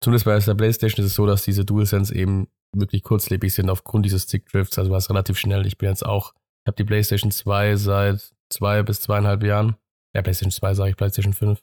[0.00, 4.04] zumindest bei der PlayStation ist es so, dass diese DualSense eben wirklich kurzlebig sind aufgrund
[4.04, 4.78] dieses Stick Drifts.
[4.78, 5.66] Also war es relativ schnell.
[5.66, 6.32] Ich bin jetzt auch
[6.66, 9.76] habe die PlayStation 2 seit zwei bis zweieinhalb Jahren.
[10.14, 11.62] Ja, PlayStation 2 sage ich, PlayStation 5.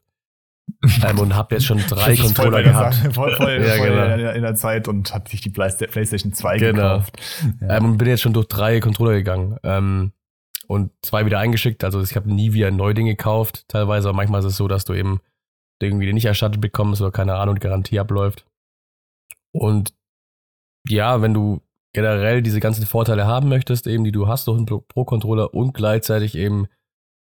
[1.03, 2.95] ähm, und habe jetzt schon drei Controller gehabt.
[3.13, 4.31] voll, voll, ja, voll genau.
[4.31, 6.71] in der Zeit und habe sich die PlayStation 2 genau.
[6.71, 7.17] gekauft.
[7.61, 7.77] Ja.
[7.77, 9.57] Ähm, und bin jetzt schon durch drei Controller gegangen.
[9.63, 10.11] Ähm,
[10.67, 11.83] und zwei wieder eingeschickt.
[11.83, 13.65] Also ich habe nie wieder ein Neuding gekauft.
[13.67, 15.21] Teilweise, aber manchmal ist es so, dass du eben
[15.81, 18.45] irgendwie nicht erstattet bekommst oder keine Ahnung, die Garantie abläuft.
[19.51, 19.93] Und
[20.87, 21.61] ja, wenn du
[21.95, 26.35] generell diese ganzen Vorteile haben möchtest, eben die du hast durch einen Pro-Controller und gleichzeitig
[26.35, 26.67] eben,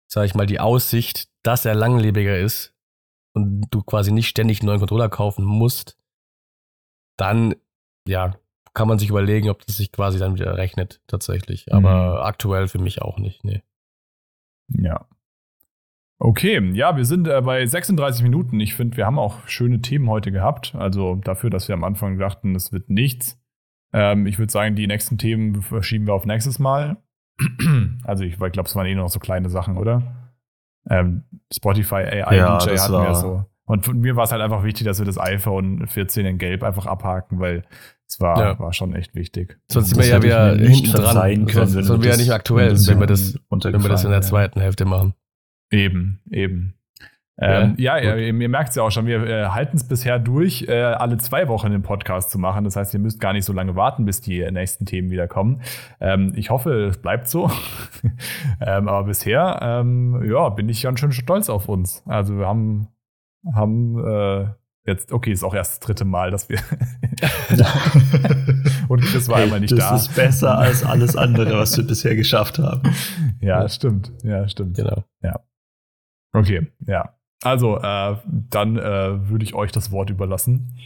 [0.07, 2.73] sag ich mal, die Aussicht, dass er langlebiger ist
[3.33, 5.97] und du quasi nicht ständig einen neuen Controller kaufen musst,
[7.17, 7.55] dann,
[8.07, 8.35] ja,
[8.73, 11.73] kann man sich überlegen, ob das sich quasi dann wieder rechnet, tatsächlich.
[11.73, 12.25] Aber mhm.
[12.25, 13.63] aktuell für mich auch nicht, nee.
[14.69, 15.07] Ja.
[16.19, 18.59] Okay, ja, wir sind äh, bei 36 Minuten.
[18.59, 20.75] Ich finde, wir haben auch schöne Themen heute gehabt.
[20.75, 23.40] Also dafür, dass wir am Anfang dachten, es wird nichts.
[23.93, 26.97] Ähm, ich würde sagen, die nächsten Themen verschieben wir auf nächstes Mal.
[28.03, 30.31] also ich glaube, es waren eh noch so kleine Sachen, oder?
[30.89, 31.23] Ähm,
[31.53, 33.45] Spotify AI ja, DJ hatten wir so.
[33.65, 36.85] Und mir war es halt einfach wichtig, dass wir das iPhone 14 in Gelb einfach
[36.85, 37.63] abhaken, weil
[38.07, 38.59] es war, ja.
[38.59, 39.57] war schon echt wichtig.
[39.69, 41.45] Sonst sind wir ja wieder hinten dran.
[41.45, 44.21] Können, sonst sind wir ja nicht aktuell, wenn wir das, wenn wir das in der
[44.21, 45.13] zweiten Hälfte machen.
[45.69, 46.73] Eben, eben.
[47.41, 50.19] Ähm, ja, ja, ihr, ihr merkt es ja auch schon, wir äh, halten es bisher
[50.19, 52.65] durch, äh, alle zwei Wochen den Podcast zu machen.
[52.65, 55.61] Das heißt, ihr müsst gar nicht so lange warten, bis die nächsten Themen wieder kommen.
[55.99, 57.49] Ähm, ich hoffe, es bleibt so.
[58.61, 62.03] ähm, aber bisher, ähm, ja, bin ich ganz schön stolz auf uns.
[62.05, 62.89] Also wir haben,
[63.55, 64.45] haben äh,
[64.85, 66.59] jetzt, okay, ist auch erst das dritte Mal, dass wir
[68.87, 69.91] und Chris war hey, einmal nicht das da.
[69.91, 72.83] Das ist besser als alles andere, was wir bisher geschafft haben.
[73.39, 74.11] Ja, stimmt.
[74.23, 74.77] Ja, stimmt.
[74.77, 75.05] Genau.
[75.23, 75.39] Ja.
[76.33, 77.15] Okay, ja.
[77.43, 80.77] Also, äh, dann äh, würde ich euch das Wort überlassen.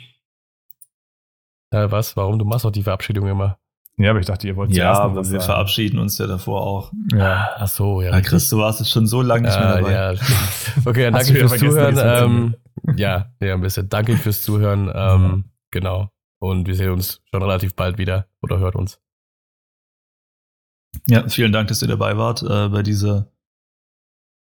[1.71, 2.15] Äh, was?
[2.15, 2.39] Warum?
[2.39, 3.57] Du machst doch die Verabschiedung immer.
[3.97, 5.41] Ja, aber ich dachte, ihr wollt Ja, aber wir sagen.
[5.41, 6.91] verabschieden uns ja davor auch.
[7.13, 7.49] Ja.
[7.55, 8.11] Ach so, ja.
[8.11, 9.91] ja Chris, du warst jetzt schon so lange nicht mehr dabei.
[9.91, 10.11] Ja,
[10.85, 11.97] okay, dann danke fürs Zuhören.
[11.97, 12.55] Ähm,
[12.97, 13.87] ja, ja, ein bisschen.
[13.87, 14.91] Danke fürs Zuhören.
[14.95, 16.09] Ähm, genau.
[16.39, 18.99] Und wir sehen uns schon relativ bald wieder oder hört uns.
[21.07, 23.27] Ja, vielen Dank, dass ihr dabei wart äh, bei dieser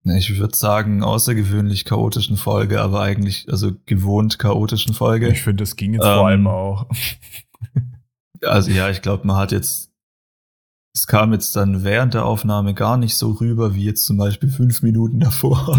[0.04, 5.28] ich würde sagen, außergewöhnlich chaotischen Folge, aber eigentlich, also gewohnt chaotischen Folge.
[5.28, 6.86] Ich finde, das ging jetzt ähm, vor allem auch.
[8.42, 9.90] Also ja, ich glaube, man hat jetzt,
[10.94, 14.50] es kam jetzt dann während der Aufnahme gar nicht so rüber, wie jetzt zum Beispiel
[14.50, 15.78] fünf Minuten davor.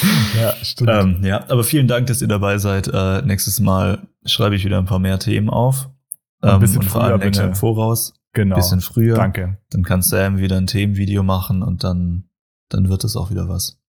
[0.40, 0.90] ja, stimmt.
[0.90, 2.88] Ähm, ja, aber vielen Dank, dass ihr dabei seid.
[2.88, 5.90] Äh, nächstes Mal schreibe ich wieder ein paar mehr Themen auf.
[6.42, 8.14] Ähm, ein bisschen und vor allem länger im Voraus.
[8.32, 8.56] Genau.
[8.56, 9.14] Bisschen früher.
[9.14, 9.58] Danke.
[9.70, 12.24] Dann kann Sam wieder ein Themenvideo machen und dann,
[12.68, 13.82] dann wird es auch wieder was.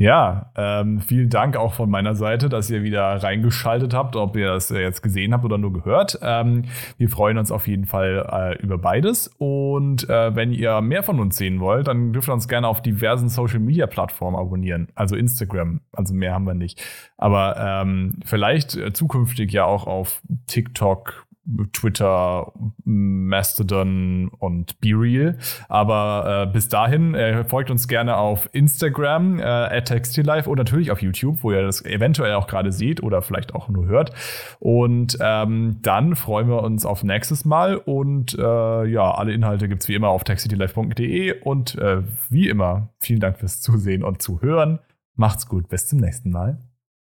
[0.00, 4.46] Ja, ähm, vielen Dank auch von meiner Seite, dass ihr wieder reingeschaltet habt, ob ihr
[4.46, 6.18] das jetzt gesehen habt oder nur gehört.
[6.22, 6.62] Ähm,
[6.96, 9.28] wir freuen uns auf jeden Fall äh, über beides.
[9.36, 12.80] Und äh, wenn ihr mehr von uns sehen wollt, dann dürft ihr uns gerne auf
[12.80, 14.88] diversen Social Media Plattformen abonnieren.
[14.94, 15.82] Also Instagram.
[15.92, 16.82] Also mehr haben wir nicht.
[17.18, 21.26] Aber ähm, vielleicht äh, zukünftig ja auch auf TikTok,
[21.72, 22.52] Twitter,
[22.84, 25.38] Mastodon und BeReal.
[25.68, 30.90] Aber äh, bis dahin äh, folgt uns gerne auf Instagram, äh, at Textillife und natürlich
[30.90, 34.12] auf YouTube, wo ihr das eventuell auch gerade seht oder vielleicht auch nur hört.
[34.58, 37.76] Und ähm, dann freuen wir uns auf nächstes Mal.
[37.76, 41.40] Und äh, ja, alle Inhalte gibt es wie immer auf textillife.de.
[41.40, 44.78] Und äh, wie immer, vielen Dank fürs Zusehen und Zuhören.
[45.16, 46.58] Macht's gut, bis zum nächsten Mal.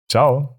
[0.10, 0.59] Ciao.